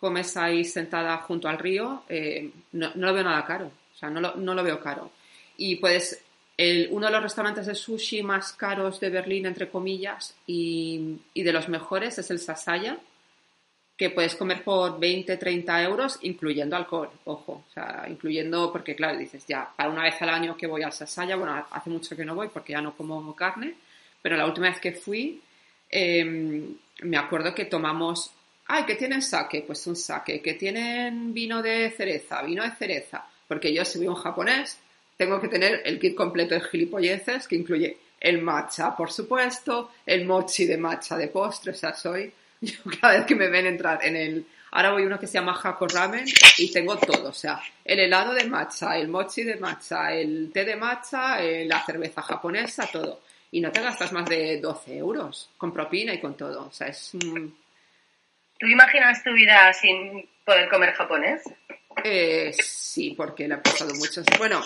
[0.01, 3.67] comes ahí sentada junto al río, eh, no, lo veo nada caro.
[3.67, 5.11] O sea, no lo, no lo veo caro.
[5.57, 6.23] Y puedes,
[6.57, 11.43] el, uno de los restaurantes de sushi más caros de Berlín, entre comillas, y, y
[11.43, 12.99] de los mejores es el Sasaya,
[14.01, 19.19] que puedes comer por 20, 30 euros, incluyendo alcohol, ojo, o sea, incluyendo, porque claro,
[19.19, 22.25] dices, ya, para una vez al año que voy al Sasaya, bueno, hace mucho que
[22.25, 23.75] no voy porque ya no como carne,
[24.23, 25.43] pero la última vez que fui,
[25.91, 28.31] em, me acuerdo que tomamos,
[28.73, 29.65] ay, ¿qué tienen sake?
[29.67, 34.09] Pues un sake, que tienen vino de cereza, vino de cereza, porque yo si voy
[34.09, 34.79] un japonés,
[35.17, 40.25] tengo que tener el kit completo de gilipolleces, que incluye el matcha, por supuesto, el
[40.25, 44.05] mochi de matcha de postre, o sea, soy Yo cada vez que me ven entrar
[44.05, 44.47] en el...
[44.73, 46.27] Ahora voy uno que se llama Hako Ramen
[46.59, 50.65] y tengo todo, o sea, el helado de matcha, el mochi de matcha, el té
[50.65, 53.23] de matcha, eh, la cerveza japonesa, todo.
[53.51, 56.67] Y no te gastas más de 12 euros con propina y con todo.
[56.67, 57.13] O sea, es...
[58.61, 61.43] ¿Tú imaginas tu vida sin poder comer japonés?
[62.05, 64.23] Eh, sí, porque le ha pasado mucho.
[64.39, 64.63] Bueno,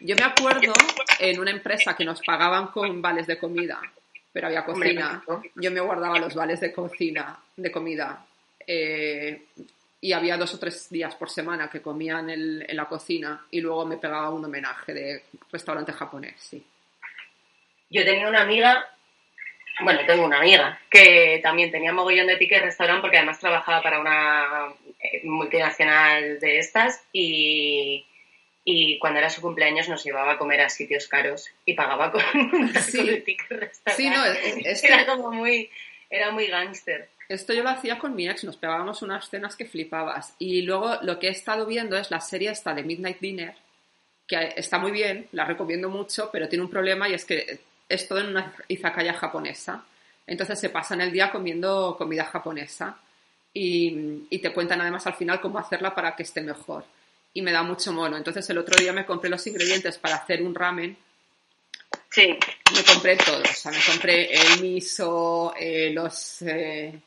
[0.00, 0.72] yo me acuerdo
[1.20, 3.80] en una empresa que nos pagaban con vales de comida
[4.34, 5.22] pero había cocina.
[5.54, 8.26] Yo me guardaba los vales de cocina, de comida.
[8.66, 9.44] Eh,
[10.00, 13.86] y había dos o tres días por semana que comía en, la cocina y luego
[13.86, 15.22] me pegaba un homenaje de
[15.52, 16.66] restaurante japonés, sí.
[17.88, 18.84] Yo tenía una amiga,
[19.80, 24.00] bueno, tengo una amiga que también tenía mogollón de tickets restaurante porque además trabajaba para
[24.00, 28.06] una eh, multinacional de estas y,
[28.64, 32.22] y cuando era su cumpleaños nos llevaba a comer a sitios caros y pagaba con
[32.52, 33.04] un sí.
[33.04, 34.24] de ticket Sí, no,
[34.82, 35.70] era como muy,
[36.08, 37.08] era muy gángster.
[37.28, 40.34] Esto yo lo hacía con mi ex, nos pegábamos unas cenas que flipabas.
[40.38, 43.54] Y luego lo que he estado viendo es la serie esta de Midnight Dinner,
[44.26, 47.60] que está muy bien, la recomiendo mucho, pero tiene un problema y es que
[47.94, 49.84] es todo en una izakaya japonesa.
[50.26, 52.96] Entonces se pasan el día comiendo comida japonesa
[53.52, 56.84] y, y te cuentan además al final cómo hacerla para que esté mejor
[57.34, 58.16] y me da mucho mono.
[58.16, 60.96] Entonces el otro día me compré los ingredientes para hacer un ramen.
[62.10, 62.38] Sí.
[62.74, 67.00] Me compré todo, o sea, me compré el miso, eh, los, eh,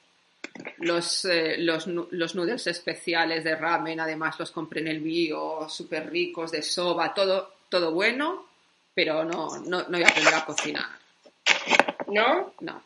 [0.80, 6.10] los, eh, los, los, noodles especiales de ramen, además los compré en el bio, súper
[6.10, 8.47] ricos, de soba, todo, todo bueno,
[8.98, 10.88] pero no, no, no voy a aprender a cocinar.
[12.08, 12.56] ¿No?
[12.62, 12.84] No,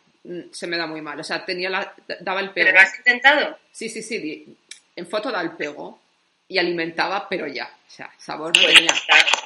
[0.51, 1.17] se me da muy mal.
[1.17, 2.65] O sea, tenía la, daba el pego.
[2.65, 3.57] ¿Pero lo has intentado?
[3.71, 4.57] Sí, sí, sí.
[4.93, 6.01] En foto da el pego
[6.49, 8.91] y alimentaba, pero ya, o sea, sabor no tenía.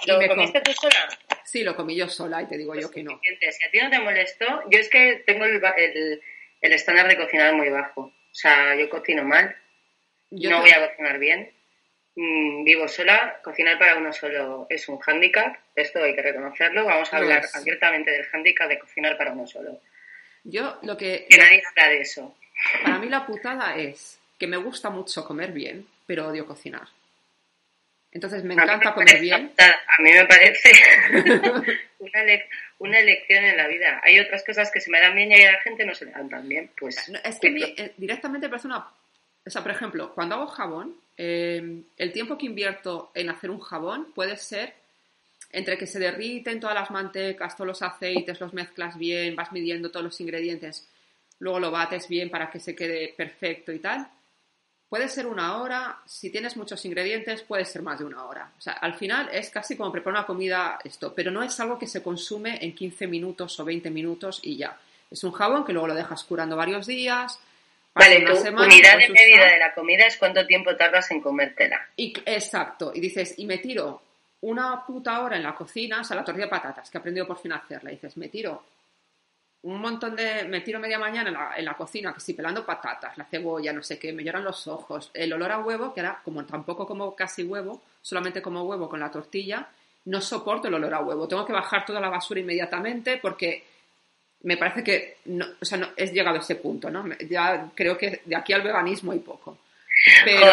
[0.08, 1.08] ¿Lo comiste tú sola?
[1.44, 3.22] Sí, lo comí yo sola y te digo yo pues que no.
[3.22, 5.62] Si a ti no te molestó, yo es que tengo el,
[6.62, 8.02] el, estándar de cocinar muy bajo.
[8.02, 9.56] O sea, yo cocino mal,
[10.32, 11.55] yo no voy a cocinar bien.
[12.16, 16.86] Mm, vivo sola, cocinar para uno solo es un hándicap, esto hay que reconocerlo.
[16.86, 19.82] Vamos a hablar abiertamente del hándicap de cocinar para uno solo.
[20.44, 21.26] Yo lo que...
[21.30, 22.38] Que nadie habla de eso.
[22.84, 26.88] Para mí la putada es que me gusta mucho comer bien, pero odio cocinar.
[28.12, 29.52] Entonces me encanta comer bien.
[29.58, 30.72] A mí me parece
[32.80, 34.00] una, elección en la vida.
[34.02, 36.12] Hay otras cosas que se me dan bien y a la gente no se le
[36.12, 36.72] dan tan bien.
[36.80, 37.48] Pues, es que
[37.78, 38.88] eh, directamente parece una...
[39.46, 43.60] O sea, por ejemplo, cuando hago jabón, eh, el tiempo que invierto en hacer un
[43.60, 44.74] jabón puede ser
[45.52, 49.90] entre que se derriten todas las mantecas, todos los aceites, los mezclas bien, vas midiendo
[49.90, 50.88] todos los ingredientes,
[51.40, 54.10] luego lo bates bien para que se quede perfecto y tal,
[54.88, 58.52] Puede ser una hora, si tienes muchos ingredientes, puede ser más de una hora.
[58.58, 61.80] O sea, al final es casi como preparar una comida esto, pero no es algo
[61.80, 64.80] que se consume en 15 minutos o 20 minutos y ya.
[65.10, 67.40] Es un jabón que luego lo dejas curando varios días.
[67.96, 71.88] Vale, tu unidad de medida de la comida es cuánto tiempo tardas en comértela.
[71.96, 74.02] Y, exacto, y dices, y me tiro
[74.42, 77.26] una puta hora en la cocina, o sea, la tortilla de patatas, que he aprendido
[77.26, 78.64] por fin a hacerla, y dices, me tiro
[79.64, 80.44] un montón de.
[80.44, 83.98] Me tiro media mañana en la, cocina, que sí, pelando patatas, la cebolla, no sé
[83.98, 85.10] qué, me lloran los ojos.
[85.14, 89.00] El olor a huevo, que era como tampoco como casi huevo, solamente como huevo con
[89.00, 89.68] la tortilla,
[90.06, 91.28] no soporto el olor a huevo.
[91.28, 93.64] Tengo que bajar toda la basura inmediatamente porque
[94.46, 95.18] me parece que.
[95.26, 97.04] No, o sea, no, es llegado a ese punto, ¿no?
[97.28, 99.58] Ya creo que de aquí al veganismo hay poco.
[100.24, 100.46] Pero,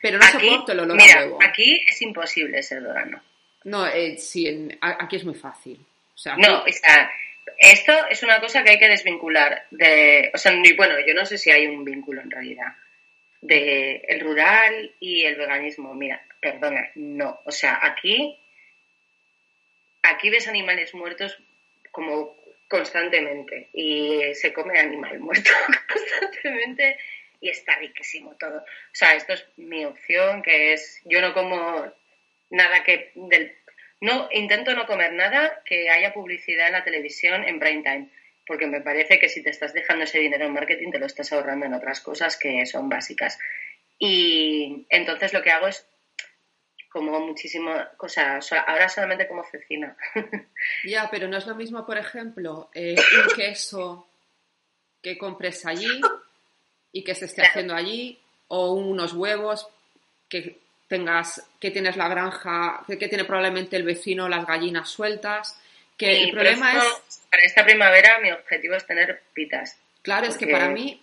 [0.00, 1.38] pero no soporto el olor a huevo.
[1.42, 3.20] Aquí es imposible ser vegano.
[3.64, 5.84] No, eh, sí, aquí es muy fácil.
[6.14, 7.10] O sea, no, o sea,
[7.58, 9.66] esto es una cosa que hay que desvincular.
[9.72, 12.72] De, o sea, bueno, yo no sé si hay un vínculo en realidad
[13.40, 15.92] de el rural y el veganismo.
[15.92, 17.40] Mira, perdona, no.
[17.44, 18.38] O sea, aquí,
[20.02, 21.36] aquí ves animales muertos
[21.90, 22.36] como
[22.68, 25.50] constantemente y se come animal muerto
[25.92, 26.98] constantemente
[27.40, 28.58] y está riquísimo todo.
[28.58, 31.92] O sea, esto es mi opción, que es, yo no como
[32.50, 33.54] nada que del
[34.00, 38.08] no, intento no comer nada que haya publicidad en la televisión en prime time,
[38.46, 41.32] porque me parece que si te estás dejando ese dinero en marketing te lo estás
[41.32, 43.38] ahorrando en otras cosas que son básicas.
[43.98, 45.88] Y entonces lo que hago es
[46.96, 49.94] como muchísimo cosas, ahora solamente como cecina.
[50.82, 54.08] Ya, pero no es lo mismo, por ejemplo, eh, un queso
[55.02, 56.00] que compres allí
[56.92, 58.18] y que se esté haciendo allí,
[58.48, 59.68] o unos huevos
[60.26, 60.56] que
[60.88, 65.60] tengas, que tienes la granja, que, tiene probablemente el vecino las gallinas sueltas,
[65.98, 67.26] que el problema es...
[67.30, 69.78] Para esta primavera mi objetivo es tener pitas.
[70.00, 70.98] Claro, es que para mí,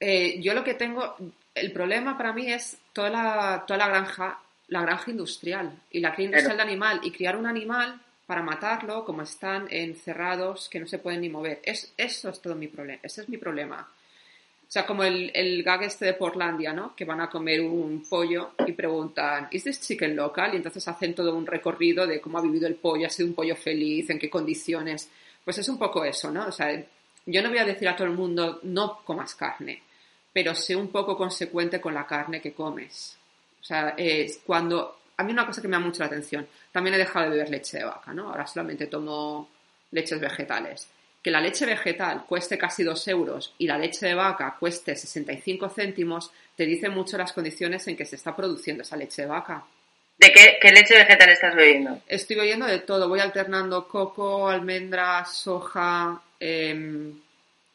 [0.00, 1.16] eh, yo lo que tengo,
[1.54, 6.14] el problema para mí es toda la, toda la granja, la granja industrial y la
[6.14, 10.86] cría industrial de animal y criar un animal para matarlo como están encerrados que no
[10.86, 11.60] se pueden ni mover.
[11.62, 13.88] Es, eso es todo mi problema, ese es mi problema.
[14.68, 16.96] O sea, como el, el gag este de Portlandia, ¿no?
[16.96, 20.52] Que van a comer un pollo y preguntan, ¿is this chicken local?
[20.52, 23.34] Y entonces hacen todo un recorrido de cómo ha vivido el pollo, ha sido un
[23.34, 25.08] pollo feliz, en qué condiciones.
[25.44, 26.46] Pues es un poco eso, ¿no?
[26.48, 26.84] O sea,
[27.26, 29.82] yo no voy a decir a todo el mundo, no comas carne,
[30.32, 33.16] pero sé un poco consecuente con la carne que comes.
[33.66, 35.00] O sea, es cuando...
[35.16, 37.50] A mí una cosa que me da mucho la atención, también he dejado de beber
[37.50, 38.28] leche de vaca, ¿no?
[38.28, 39.48] Ahora solamente tomo
[39.90, 40.88] leches vegetales
[41.26, 45.68] que la leche vegetal cueste casi 2 euros y la leche de vaca cueste 65
[45.70, 49.64] céntimos, te dice mucho las condiciones en que se está produciendo esa leche de vaca.
[50.18, 52.00] ¿De qué, leche vegetal estás bebiendo?
[52.06, 53.08] Estoy bebiendo de todo.
[53.08, 56.22] Voy alternando coco, almendras, soja.
[56.38, 57.20] Em,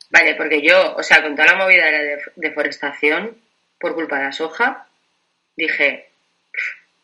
[0.10, 3.36] vale, porque yo, o sea, con toda la movida de la deforestación,
[3.78, 4.88] por culpa de la soja,
[5.56, 6.10] dije,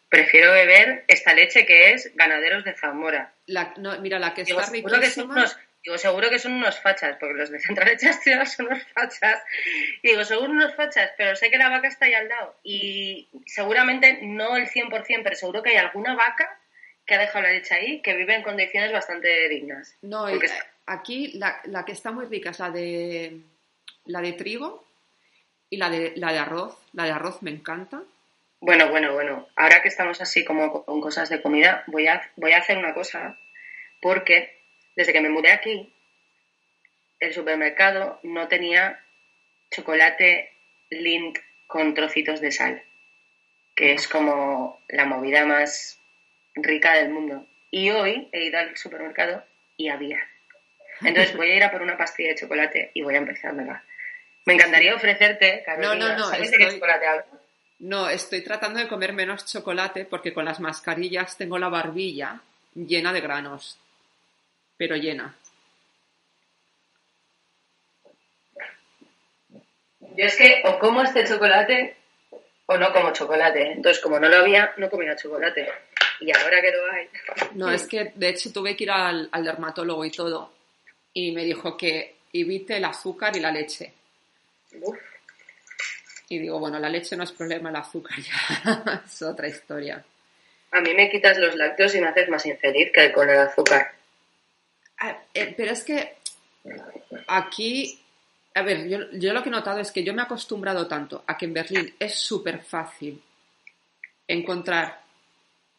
[0.09, 3.33] prefiero beber esta leche que es ganaderos de Zamora.
[4.01, 5.45] mira, la que está riquísima...
[5.87, 9.41] Digo, seguro que son unos fachas, porque los de Central Tierra son unos fachas.
[10.03, 12.55] digo, seguro unos fachas, pero sé que la vaca está ahí al lado.
[12.61, 16.59] Y seguramente no el 100%, pero seguro que hay alguna vaca
[17.05, 19.95] que ha dejado la leche ahí que vive en condiciones bastante dignas.
[20.01, 20.27] No,
[20.85, 23.39] aquí la, la, que está muy rica es la de,
[24.05, 24.85] la de trigo
[25.69, 26.77] y la de, la de arroz.
[26.91, 28.03] La de arroz me encanta.
[28.59, 29.47] Bueno, bueno, bueno.
[29.55, 32.93] Ahora que estamos así como con cosas de comida, voy a, voy a hacer una
[32.93, 33.37] cosa
[34.01, 34.61] porque
[34.95, 35.93] desde que me mudé aquí,
[37.19, 38.99] el supermercado no tenía
[39.71, 40.51] chocolate
[40.89, 41.37] Lind
[41.67, 42.83] con trocitos de sal,
[43.75, 45.99] que es como la movida más
[46.55, 47.45] rica del mundo.
[47.69, 49.43] Y hoy he ido al supermercado
[49.75, 50.19] y había.
[51.01, 53.83] Entonces voy a ir a por una pastilla de chocolate y voy a empezármela.
[54.45, 57.36] Me encantaría ofrecerte, Carolina, no, no, no, ¿sabes de qué chocolate hablo?
[57.79, 62.41] No, estoy tratando de comer menos chocolate porque con las mascarillas tengo la barbilla
[62.73, 63.79] llena de granos
[64.77, 65.35] pero llena.
[69.99, 71.95] Yo es que o como este chocolate
[72.67, 73.71] o no como chocolate.
[73.71, 75.67] Entonces, como no lo había, no comía chocolate.
[76.19, 77.09] Y ahora que lo hay.
[77.53, 80.53] No, es que de hecho tuve que ir al, dermatólogo y todo.
[81.13, 83.93] Y me dijo que evite el azúcar y la leche.
[86.29, 90.03] Y digo, bueno, la leche no es problema, el azúcar ya es otra historia.
[90.71, 93.93] A mí me quitas los lácteos y me haces más infeliz que con el azúcar.
[94.99, 96.17] Ah, eh, pero es que
[97.27, 98.01] aquí,
[98.53, 101.37] a ver, yo, lo que he notado es que yo me he acostumbrado tanto a
[101.37, 103.21] que en Berlín es súper fácil
[104.27, 105.01] encontrar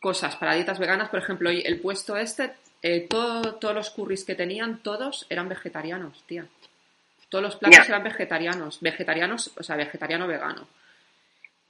[0.01, 1.11] cosas para dietas veganas.
[1.11, 6.47] Por ejemplo, el puesto este, eh, todos los curries que tenían, todos eran vegetarianos, tía.
[7.29, 10.67] Todos los platos eran vegetarianos, vegetarianos, o sea, vegetariano-vegano.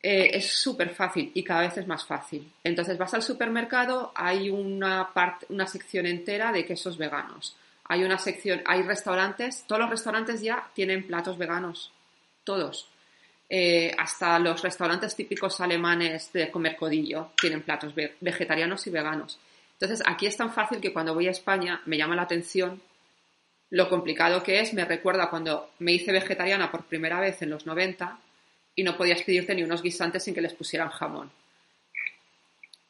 [0.01, 2.53] Eh, es súper fácil y cada vez es más fácil.
[2.63, 7.57] Entonces vas al supermercado, hay una, parte, una sección entera de quesos veganos.
[7.85, 11.91] Hay una sección, hay restaurantes, todos los restaurantes ya tienen platos veganos,
[12.45, 12.89] todos.
[13.51, 19.39] Eh, hasta los restaurantes típicos alemanes de comer codillo tienen platos vegetarianos y veganos.
[19.73, 22.81] Entonces aquí es tan fácil que cuando voy a España me llama la atención
[23.71, 24.75] lo complicado que es.
[24.75, 28.19] Me recuerda cuando me hice vegetariana por primera vez en los 90
[28.77, 31.31] y no podías pedirte ni unos guisantes sin que les pusieran jamón.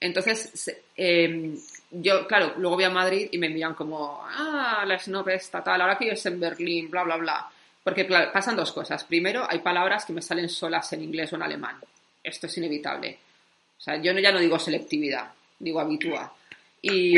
[0.01, 1.57] Entonces, em,
[1.91, 5.81] yo, claro, luego voy a Madrid y me envían como, ah, la snob está tal,
[5.81, 7.51] ahora que es en Berlín, bla, bla, bla.
[7.83, 9.03] Porque pasan dos cosas.
[9.05, 11.77] Primero, hay palabras que me salen solas en inglés o en alemán.
[12.23, 13.19] Esto es inevitable.
[13.79, 16.33] O sea, yo ya no digo selectividad, digo habitúa.
[16.83, 17.17] Y,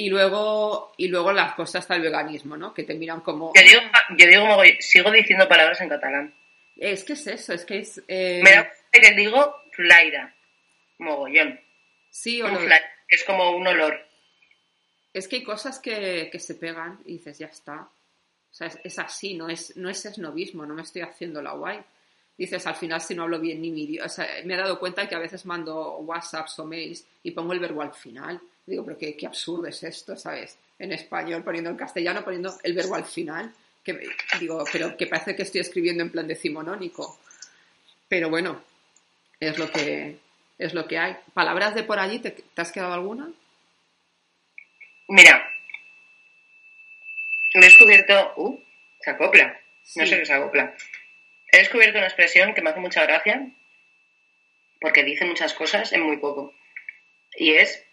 [0.00, 2.72] y luego y luego las cosas del veganismo, ¿no?
[2.72, 3.52] Que te miran como...
[3.54, 3.80] Yo digo,
[4.16, 6.34] yo digo sigo diciendo palabras en catalán.
[6.74, 8.02] Es que es eso, es que es...
[8.08, 8.40] Eh...
[8.42, 10.34] Me da que digo flaira,
[10.98, 11.60] mogollón.
[12.08, 12.66] Sí, olor.
[13.08, 14.00] es como un olor.
[15.12, 17.82] Es que hay cosas que, se pegan y dices, ya está.
[17.82, 21.78] O sea, es, así, no es, no es esnovismo, no me estoy haciendo la guay.
[22.38, 24.06] Dices, al final si no hablo bien ni mi idioma.
[24.06, 27.52] O sea, me he dado cuenta que a veces mando WhatsApps o mails y pongo
[27.52, 28.40] el verbo al final.
[28.70, 30.56] Digo, pero qué, qué absurdo es esto, ¿sabes?
[30.78, 33.52] En español poniendo en castellano, poniendo el verbo al final
[33.82, 33.98] que
[34.38, 37.18] digo, pero que parece que estoy escribiendo en plan decimonónico.
[38.08, 38.62] Pero bueno,
[39.40, 40.18] es lo que
[40.58, 41.16] es lo que hay.
[41.34, 42.18] ¿Palabras de por allí?
[42.20, 43.30] ¿Te, has quedado alguna?
[45.08, 45.48] Mira,
[47.54, 48.34] he descubierto.
[48.36, 48.60] Uh,
[49.00, 49.60] se acopla.
[49.96, 50.74] No sé qué se acopla.
[51.50, 53.50] He descubierto una expresión que me hace mucha gracia
[54.80, 56.54] porque dice muchas cosas en muy poco.
[57.36, 57.84] Y es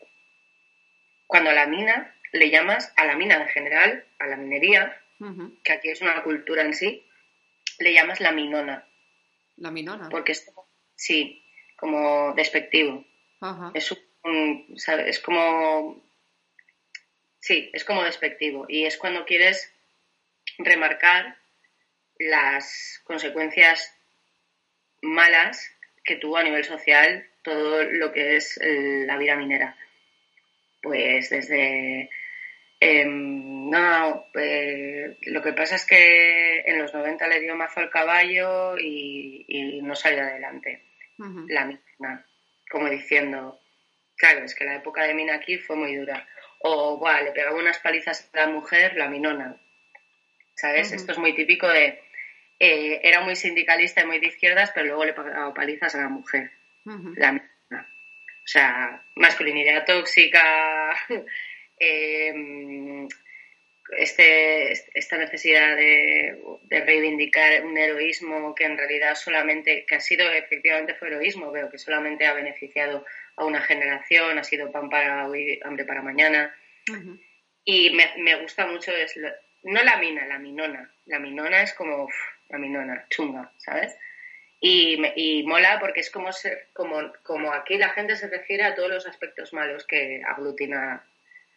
[1.28, 5.00] cuando a la mina le llamas, a la mina en general, a la minería,
[5.64, 7.06] que aquí es una cultura en sí,
[7.80, 8.88] le llamas la minona.
[9.58, 10.10] La minona.
[10.10, 10.50] Porque es,
[10.96, 11.44] sí,
[11.76, 13.06] como despectivo.
[13.74, 13.96] Es,
[15.06, 16.04] es como...
[17.40, 18.66] Sí, es como despectivo.
[18.68, 19.72] Y es cuando quieres
[20.58, 21.38] remarcar
[22.20, 23.94] las consecuencias
[25.02, 25.72] malas
[26.04, 29.78] que tuvo a nivel social todo lo que es la vida minera.
[30.88, 32.10] Pues desde
[32.80, 37.90] Em, no, eh, lo que pasa es que en los 90 le dio mazo al
[37.90, 40.84] caballo y, no salió adelante.
[41.48, 42.26] La mina,
[42.70, 43.60] como diciendo,
[44.16, 46.28] claro, es que la época de mina aquí fue muy dura.
[46.60, 49.60] O, bueno, le pegaba unas palizas a la mujer, la minona.
[50.56, 50.92] ¿Sabes?
[50.92, 52.00] Esto es muy típico de.
[52.60, 56.10] Eh, era muy sindicalista y muy de izquierdas, pero luego le pegaba palizas a la
[56.10, 56.52] mujer.
[57.16, 57.52] La mina.
[58.48, 60.95] O sea, masculinidad tóxica.
[61.80, 63.08] Em,
[63.98, 66.36] este, esta necesidad de,
[66.72, 71.78] reivindicar un heroísmo que en realidad solamente, que ha sido efectivamente fue heroísmo, pero que
[71.78, 76.52] solamente ha beneficiado a una generación, ha sido pan para hoy, hambre para mañana.
[77.64, 79.14] Y me, gusta mucho, es
[79.62, 80.91] no la mina, la minona.
[81.06, 82.10] La minona es como
[82.50, 83.95] la minona, chunga, ¿sabes?
[84.60, 88.76] Y, y mola porque es como, ser, como, como aquí la gente se refiere a
[88.76, 91.05] todos los aspectos malos que aglutina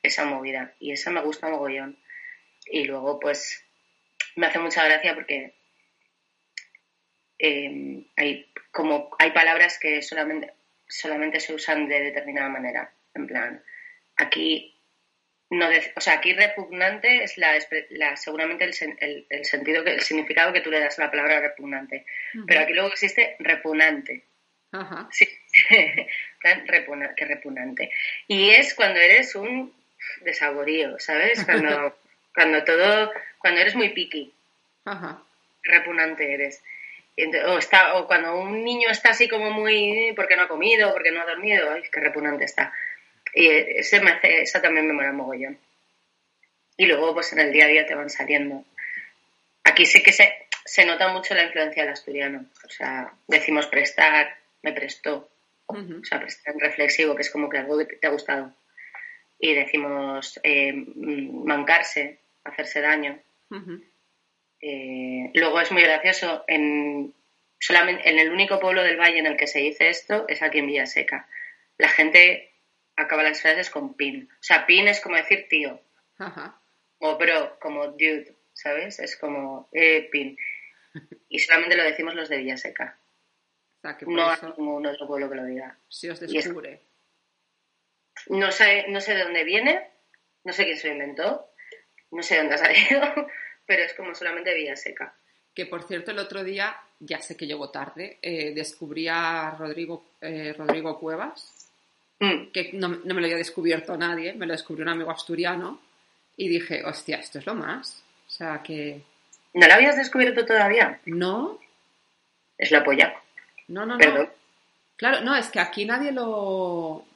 [0.02, 0.74] esa movida.
[0.78, 1.98] Y esa me gusta mogollón.
[2.66, 3.64] Y luego, pues,
[4.36, 5.54] me hace mucha gracia porque
[7.38, 10.52] em, hay, como, hay palabras que solamente,
[10.86, 12.92] solamente se usan de determinada manera.
[13.14, 13.62] En plan,
[14.16, 14.79] aquí
[15.50, 17.58] no o sea, aquí repugnante es la,
[18.16, 22.06] seguramente el, el, sentido que el significado que tú le das a la palabra repugnante.
[22.46, 24.22] Pero aquí luego existe repugnante.
[25.10, 25.28] Sí.
[26.40, 27.90] que repugnante.
[28.28, 29.74] Y es cuando eres un
[30.20, 31.44] de saborío, ¿sabes?
[31.44, 31.96] Cuando,
[32.34, 34.32] cuando todo, cuando eres muy piqui,
[35.64, 36.62] repugnante eres.
[37.46, 41.10] O, está, o cuando un niño está así como muy, porque no ha comido, porque
[41.10, 42.72] no ha dormido, ay, qué repugnante está.
[43.34, 45.58] Y ese me hace, esa también me mola mogollón.
[46.76, 48.64] Y luego, pues en el día a día te van saliendo.
[49.64, 50.32] Aquí sí que se,
[50.64, 52.46] se nota mucho la influencia del asturiano.
[52.64, 55.28] O sea, decimos prestar, me prestó.
[55.66, 58.52] O sea, prestar en reflexivo, que es como que algo te ha gustado
[59.40, 63.18] y decimos eh, mancarse, hacerse daño.
[64.60, 67.14] Eh, luego es muy gracioso, en,
[67.58, 70.58] solamente, en el único pueblo del valle en el que se dice esto es aquí
[70.58, 71.26] en Villaseca.
[71.78, 72.49] La gente
[73.00, 74.28] acaba las frases con pin.
[74.32, 75.80] O sea, pin es como decir tío.
[76.98, 78.98] O bro, como dude, ¿sabes?
[78.98, 80.36] Es como eh, pin.
[81.28, 82.98] Y solamente lo decimos los de Villaseca.
[84.06, 85.78] no hay ningún otro pueblo que lo diga.
[85.88, 86.80] Si os descubre.
[88.28, 89.88] No sé, no sé de dónde viene,
[90.44, 91.50] no sé quién se lo inventó,
[92.10, 93.00] no sé dónde ha salido,
[93.66, 95.14] pero es como solamente Villa Seca.
[95.54, 100.12] Que por cierto, el otro día, ya sé que llegó tarde, eh, descubrí a Rodrigo,
[100.20, 101.59] eh, Rodrigo Cuevas,
[102.20, 102.50] Mm.
[102.52, 105.80] que no, no me lo había descubierto nadie, me lo descubrió un amigo asturiano,
[106.36, 108.04] y dije, hostia, esto es lo más.
[108.26, 109.00] O sea que,
[109.54, 111.00] ¿No lo habías descubierto todavía?
[111.06, 111.58] no,
[112.56, 113.14] Es la polla.
[113.68, 114.30] no, no, no.
[114.96, 117.06] Claro, no, es que aquí nadie lo.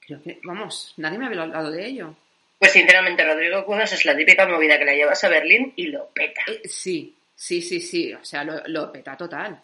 [0.00, 2.14] Creo que, vamos, nadie me había hablado de ello.
[2.58, 6.08] Pues sinceramente, Rodrigo Cuevas es la típica movida que la llevas a Berlín y lo
[6.10, 6.42] peta.
[6.46, 9.60] Eh, sí, sí, sí, sí, o sea, lo, lo peta total.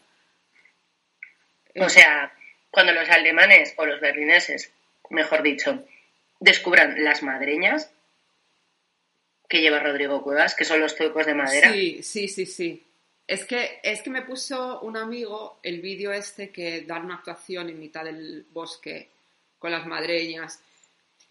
[1.77, 2.33] O sea,
[2.73, 4.73] cuando los alemanes o los berlineses,
[5.11, 5.85] mejor dicho,
[6.41, 7.93] descubran las madreñas
[9.49, 12.83] que lleva Rodrigo Cuevas, que son los trucos de madera, Sí, sí, sí, sí.
[13.27, 17.69] Es que, es que me puso un amigo el vídeo este que da una actuación
[17.69, 19.09] en mitad del bosque
[19.59, 20.59] con las madreñas.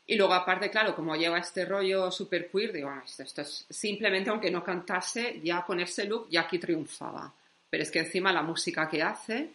[0.05, 3.65] Y luego, aparte, claro, como lleva este rollo super queer, digo, "Ah, esto, esto es
[3.69, 7.33] simplemente, aunque no cantase, ya con ese look ya aquí triunfaba.
[7.69, 9.49] Pero es que encima la música que hace.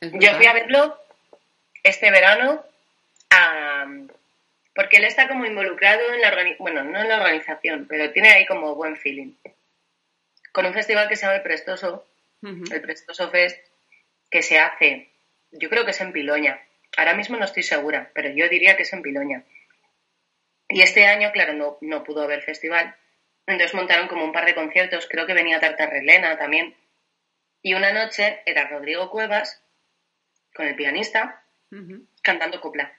[0.00, 0.98] Yo fui a verlo
[1.82, 2.64] este verano
[3.30, 3.86] a-
[4.74, 8.30] porque él está como involucrado en la organización, bueno, no en la organización, pero tiene
[8.30, 9.34] ahí como buen feeling.
[10.52, 12.06] Con un festival que se llama El Prestoso,
[12.72, 13.58] el Prestoso Fest,
[14.30, 15.10] que se hace,
[15.52, 16.60] yo creo que es en Piloña.
[16.96, 19.44] Ahora mismo no estoy segura, pero yo diría que es en Piloña.
[20.68, 22.94] Y este año, claro, no, no pudo haber festival.
[23.46, 26.74] Entonces montaron como un par de conciertos, creo que venía Tartarrelena también.
[27.62, 29.62] Y una noche era Rodrigo Cuevas
[30.54, 31.44] con el pianista
[32.22, 32.92] cantando copla.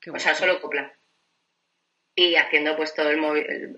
[0.00, 0.92] Qué O sea, solo copla.
[2.14, 3.76] Y haciendo pues todo el móvil.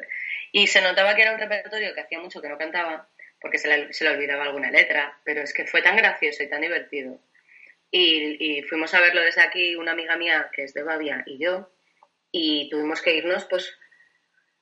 [0.53, 3.09] Y se notaba que era un repertorio que hacía mucho que no cantaba,
[3.41, 6.49] porque se le, se le olvidaba alguna letra, pero es que fue tan gracioso y
[6.49, 7.21] tan divertido.
[7.91, 11.39] Y, y fuimos a verlo desde aquí, una amiga mía que es de Bavia y
[11.39, 11.71] yo,
[12.33, 13.77] y tuvimos que irnos pues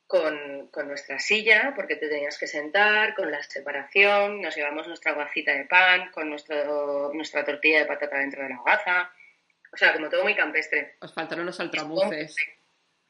[0.09, 5.13] con, con nuestra silla, porque te tenías que sentar, con la separación, nos llevamos nuestra
[5.13, 9.13] guacita de pan, con nuestro, nuestra tortilla de patata dentro de la hogaza.
[9.71, 10.95] O sea, como todo muy campestre.
[11.01, 12.35] Os faltaron los altramuces.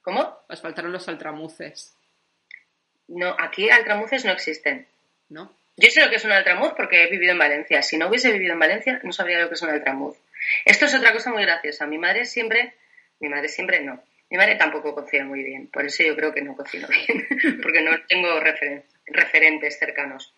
[0.02, 0.38] ¿Cómo?
[0.48, 1.94] Os faltaron los altramuces,
[3.06, 4.86] No, aquí altramuces no existen.
[5.28, 5.54] ¿no?
[5.76, 7.82] Yo sé lo que es un altramuz porque he vivido en Valencia.
[7.82, 10.16] Si no hubiese vivido en Valencia, no sabría lo que es un altramuz.
[10.64, 11.86] Esto es otra cosa muy graciosa.
[11.86, 12.74] Mi madre siempre,
[13.20, 14.02] mi madre siempre no.
[14.30, 15.68] Mi madre tampoco cocina muy bien.
[15.68, 17.26] Por eso yo creo que no cocino bien,
[17.62, 20.34] porque no tengo referen- referentes cercanos.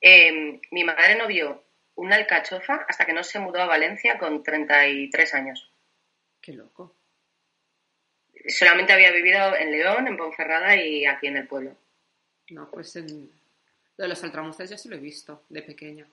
[0.00, 1.64] Eh, mi madre no vio
[1.96, 5.70] una alcachofa hasta que no se mudó a Valencia con 33 años.
[6.40, 6.94] Qué loco.
[8.48, 11.76] Solamente había vivido en León, en Ponferrada y aquí en el pueblo.
[12.50, 13.30] No, pues en...
[13.96, 16.06] Lo de los altramuces ya se lo he visto, de pequeña.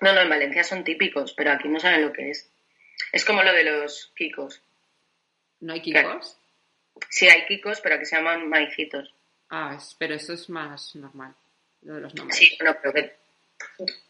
[0.00, 2.50] No, no, en Valencia son típicos, pero aquí no saben lo que es.
[3.12, 4.62] Es como lo de los kikos.
[5.60, 6.12] ¿No hay Claro.
[6.12, 6.38] kikos?
[7.10, 9.12] Sí hay kikos, pero que se llaman maicitos.
[9.50, 11.34] Ah, es- pero eso es más normal,
[11.82, 12.38] lo de los nombres.
[12.38, 13.14] Sí, no, pero que...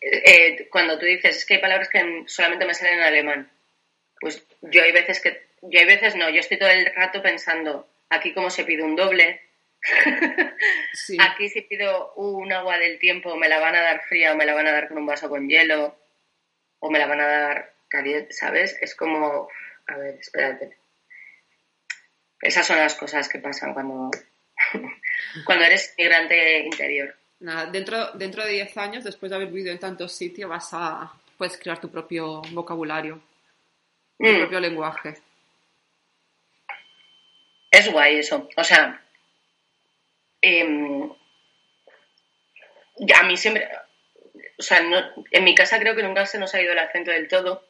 [0.01, 3.51] eh, cuando tú dices, es que hay palabras que solamente me salen en alemán,
[4.21, 5.47] pues yo hay veces que...
[5.63, 8.95] Yo hay veces no, yo estoy todo el rato pensando, aquí cómo se pide un
[8.97, 9.41] doble,
[10.93, 11.17] Sí.
[11.21, 14.47] aquí si pido un agua del tiempo, me la van a dar fría o me
[14.47, 15.97] la van a dar con un vaso con hielo,
[16.81, 18.77] o me la van a dar caliente, ¿sabes?
[18.81, 19.49] Es como...
[19.89, 20.77] A ver, espérate.
[22.41, 24.11] Esas son las cosas que pasan cuando,
[25.45, 27.15] cuando eres migrante interior.
[27.41, 31.13] Nada, dentro, dentro de 10 años, después de haber vivido en tantos sitios, vas a...
[31.37, 33.21] Puedes crear tu propio vocabulario,
[34.19, 35.15] tu Mm, propio lenguaje.
[37.71, 38.49] es guay eso.
[38.57, 39.03] O sea,
[40.41, 41.11] em,
[43.15, 43.69] a mí siempre...
[44.59, 47.11] O sea, no- en mi casa creo que nunca se nos ha ido el acento
[47.11, 47.63] del todo.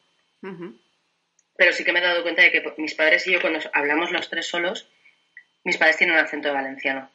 [1.56, 4.10] Pero sí que me he dado cuenta de que mis padres y yo cuando hablamos
[4.10, 4.88] los tres solos,
[5.64, 7.10] mis padres tienen un acento valenciano.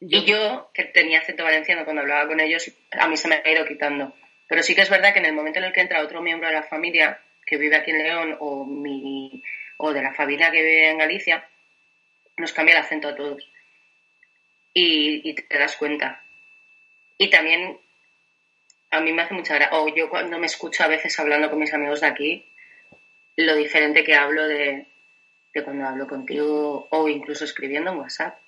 [0.00, 3.50] Y yo, que tenía acento valenciano cuando hablaba con ellos, a mí se me ha
[3.50, 4.14] ido quitando.
[4.48, 6.48] Pero sí que es verdad que en el momento en el que entra otro miembro
[6.48, 9.42] de la familia que vive aquí en León o, mi,
[9.78, 11.48] o de la familia que vive en Galicia,
[12.36, 13.50] nos cambia el acento a todos.
[14.74, 16.22] Y, y te das cuenta.
[17.16, 17.78] Y también
[18.94, 21.58] a mí me hace mucha gracia, o yo cuando me escucho a veces hablando con
[21.58, 22.46] mis amigos de aquí,
[23.36, 24.86] lo diferente que hablo de,
[25.52, 28.38] de cuando hablo contigo o incluso escribiendo en WhatsApp.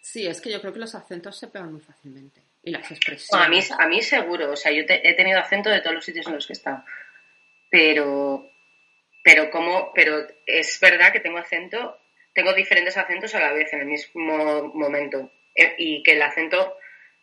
[0.00, 2.40] Sí, es que yo creo que los acentos se pegan muy fácilmente.
[2.62, 3.46] Y las No, expresiones.
[3.46, 6.04] a, mí, a mí seguro, o sea, yo te- he tenido acento de todos los
[6.04, 6.84] sitios en los que he estado.
[7.70, 8.50] Pero,
[9.22, 11.98] pero como, pero es verdad que tengo acento,
[12.32, 15.30] tengo diferentes acentos a la vez en el mismo momento.
[15.54, 16.76] Eh, Y que el acento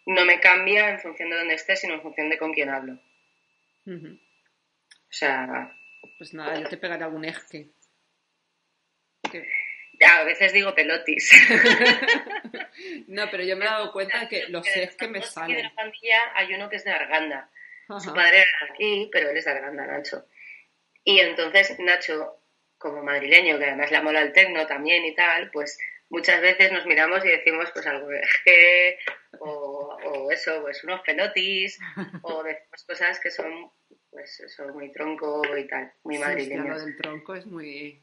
[0.06, 2.99] no me cambia en función de dónde esté, sino en función de con quién hablo.
[3.88, 4.18] O
[5.10, 5.72] sea,
[6.18, 7.70] Pues nada, yo te pegaré algún eje.
[9.32, 9.47] Que-
[10.06, 11.32] A veces digo pelotis.
[13.08, 15.56] no, pero yo me he dado cuenta que los es que me salen.
[15.58, 17.49] de la familia hay uno que es de Arganda.
[17.99, 20.26] Su padre era aquí, pero él es de Arganda, Nacho.
[21.03, 22.39] Y entonces Nacho,
[22.78, 25.78] como madrileño, que además le mola el tecno también y tal, pues
[26.10, 28.97] muchas veces nos miramos y decimos pues algo de G,
[29.39, 31.80] o, eso, pues unos pelotis,
[32.22, 33.72] o decimos cosas que son
[34.10, 36.80] pues eso, muy tronco y tal, muy madrileño.
[36.80, 38.01] Sí, del tronco es muy...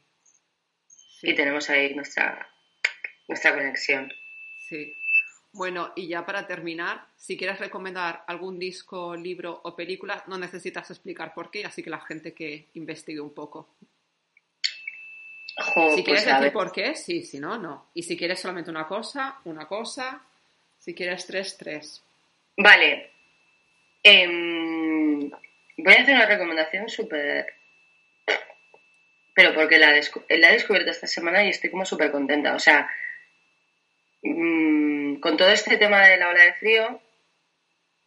[1.23, 2.47] Y tenemos ahí nuestra,
[3.27, 4.11] nuestra conexión.
[4.69, 4.95] Sí.
[5.53, 10.89] Bueno, y ya para terminar, si quieres recomendar algún disco, libro o película, no necesitas
[10.91, 13.75] explicar por qué, así que la gente que investigue un poco.
[15.95, 17.89] Si quieres pues decir por qué, sí, si no, no.
[17.93, 20.21] Y si quieres solamente una cosa, una cosa.
[20.79, 22.03] Si quieres tres, tres.
[22.57, 23.11] Vale.
[24.03, 25.29] Em,
[25.77, 27.47] voy a hacer una recomendación súper
[29.33, 32.55] pero porque la, he descubierto esta semana y estoy como súper contenta.
[32.55, 32.89] O sea,
[34.21, 37.01] mm, con todo este tema de la ola de frío,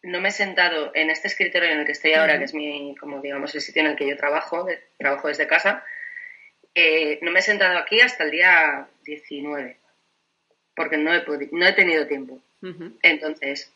[0.02, 2.94] no me he sentado en este escritorio en el que estoy ahora, que es mi,
[3.00, 4.66] como digamos, el sitio en el que yo trabajo,
[4.98, 5.84] trabajo desde casa,
[6.76, 9.76] eh, no me he sentado aquí hasta el día 19,
[10.76, 12.40] porque no he, no he tenido tiempo.
[13.02, 13.72] Entonces,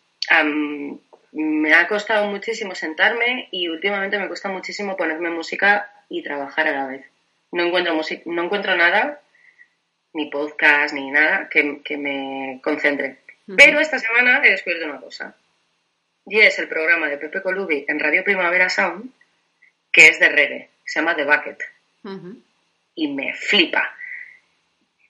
[1.32, 6.72] me ha costado muchísimo sentarme y últimamente me cuesta muchísimo ponerme música y trabajar a
[6.72, 7.10] la vez
[7.52, 9.20] no encuentro, no encuentro nada,
[10.12, 13.18] ni podcast, ni nada que, me concentre.
[13.56, 15.36] Pero esta semana he descubierto una cosa.
[16.26, 19.10] Y es el programa de Pepe Colubi en Radio Primavera Sound,
[19.90, 21.58] que es de reggae, se llama The Bucket.
[23.00, 23.96] Y me flipa.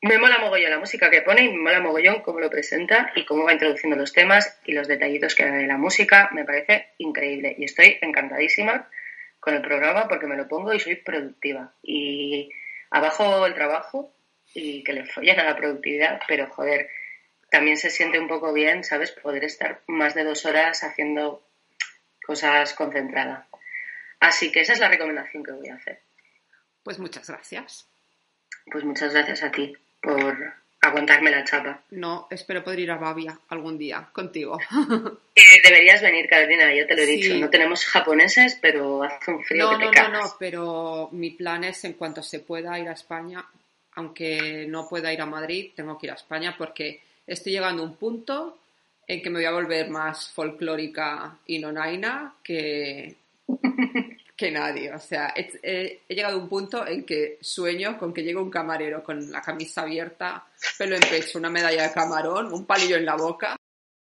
[0.03, 3.25] Me mola mogollón la música que pone y me mola mogollón cómo lo presenta y
[3.25, 6.31] cómo va introduciendo los temas y los detallitos que da de la música.
[6.33, 8.89] Me parece increíble y estoy encantadísima
[9.41, 11.75] con el programa porque me lo pongo y soy productiva.
[11.83, 12.51] Y
[12.91, 14.15] abajo el trabajo
[14.55, 16.89] y que le follen a la productividad, pero joder,
[17.51, 19.11] también se siente un poco bien, ¿sabes?
[19.11, 21.45] Poder estar más de dos horas haciendo
[22.25, 23.49] cosas concentradas.
[24.21, 26.01] Así que esa es la recomendación que voy a hacer.
[26.83, 27.87] Pues muchas gracias.
[28.71, 31.83] Pues muchas gracias a ti por aguantarme la chapa.
[31.91, 34.59] No, espero poder ir a Babia algún día contigo.
[35.33, 37.35] Eh, deberías venir, Carolina, yo te lo he dicho.
[37.37, 41.31] No tenemos japoneses, pero hace un frío no, que te no, No, no, pero mi
[41.31, 43.47] plan es en cuanto se pueda ir a España,
[43.95, 47.87] aunque no pueda ir a Madrid, tengo que ir a España porque estoy llegando a
[47.87, 48.59] un punto
[49.07, 53.17] en que me voy a volver más folclórica y nonaina que,
[54.41, 54.91] que nadie.
[54.91, 59.05] O sea, he, llegado a un punto en que sueño con que llegue un camarero
[59.05, 60.47] con la camisa abierta,
[60.79, 63.60] pelo en pecho, una medalla de camarón, un palillo en la boca